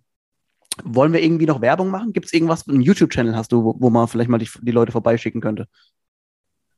wollen 0.85 1.13
wir 1.13 1.23
irgendwie 1.23 1.47
noch 1.47 1.61
Werbung 1.61 1.91
machen? 1.91 2.13
Gibt 2.13 2.27
es 2.27 2.33
irgendwas, 2.33 2.69
einen 2.69 2.81
YouTube-Channel 2.81 3.37
hast 3.37 3.53
du, 3.53 3.65
wo, 3.65 3.77
wo 3.79 3.91
man 3.91 4.09
vielleicht 4.09 4.31
mal 4.31 4.39
die, 4.39 4.49
die 4.61 4.73
Leute 4.73 4.93
vorbeischicken 4.93 5.41
könnte? 5.41 5.69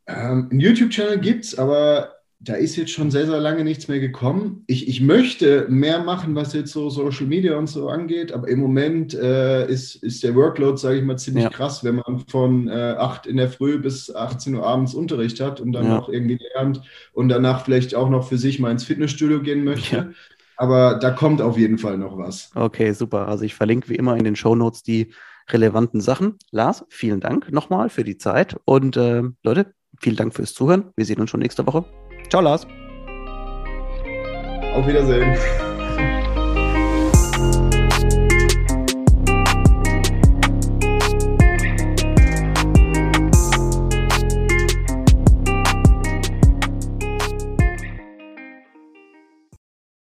Ähm, 0.07 0.49
einen 0.51 0.61
YouTube-Channel 0.61 1.19
gibt 1.19 1.45
es, 1.45 1.59
aber 1.59 2.15
da 2.45 2.55
ist 2.55 2.77
jetzt 2.77 2.91
schon 2.91 3.11
sehr, 3.11 3.27
sehr 3.27 3.41
lange 3.41 3.65
nichts 3.65 3.89
mehr 3.89 4.01
gekommen. 4.01 4.65
Ich, 4.67 4.87
ich 4.87 5.01
möchte 5.01 5.67
mehr 5.71 6.01
machen, 6.01 6.35
was 6.35 6.53
jetzt 6.53 6.73
so 6.73 6.91
Social 6.91 7.27
Media 7.27 7.57
und 7.57 7.69
so 7.69 7.89
angeht, 7.89 8.33
aber 8.33 8.49
im 8.49 8.59
Moment 8.59 9.15
äh, 9.15 9.67
ist, 9.67 9.97
ist 9.97 10.23
der 10.23 10.35
Workload, 10.35 10.77
sage 10.77 10.99
ich 10.99 11.05
mal, 11.05 11.17
ziemlich 11.17 11.45
ja. 11.45 11.51
krass, 11.51 11.85
wenn 11.85 11.97
man 11.97 12.25
von 12.29 12.69
äh, 12.69 12.97
8 12.99 13.27
in 13.27 13.39
der 13.39 13.49
Früh 13.49 13.79
bis 13.79 14.15
18 14.15 14.55
Uhr 14.57 14.67
abends 14.67 14.95
Unterricht 14.95 15.41
hat 15.41 15.61
und 15.61 15.73
dann 15.73 15.85
ja. 15.85 15.95
noch 15.95 16.11
irgendwie 16.11 16.39
lernt 16.55 16.83
und 17.13 17.31
danach 17.31 17.65
vielleicht 17.65 17.95
auch 17.95 18.11
noch 18.11 18.29
für 18.29 18.37
sich 18.37 18.59
mal 18.59 18.71
ins 18.71 18.85
Fitnessstudio 18.85 19.41
gehen 19.41 19.65
möchte. 19.65 19.97
Ja. 19.97 20.09
Aber 20.57 20.95
da 20.95 21.11
kommt 21.11 21.41
auf 21.41 21.59
jeden 21.59 21.79
Fall 21.79 21.99
noch 21.99 22.17
was. 22.17 22.51
Okay, 22.55 22.93
super. 22.93 23.29
Also 23.29 23.45
ich 23.45 23.55
verlinke 23.55 23.89
wie 23.89 23.97
immer 23.97 24.17
in 24.17 24.25
den 24.25 24.37
Show 24.37 24.55
Notes 24.55 24.83
die 24.83 25.13
relevanten 25.51 26.01
Sachen. 26.01 26.39
Lars, 26.51 26.85
vielen 26.89 27.21
Dank 27.21 27.53
nochmal 27.53 27.89
für 27.89 28.05
die 28.05 28.17
Zeit 28.17 28.57
und 28.65 28.97
äh, 28.97 29.23
Leute, 29.43 29.75
vielen 30.01 30.17
Dank 30.17 30.35
fürs 30.35 30.55
Zuhören. 30.55 30.93
Wir 30.97 31.05
sehen 31.05 31.21
uns 31.21 31.31
schon 31.31 31.41
nächste 31.41 31.67
Woche. 31.67 31.85
Ciao, 32.31 32.43
Lars. 32.43 32.67
Auf 34.75 34.87
Wiedersehen. 34.87 35.37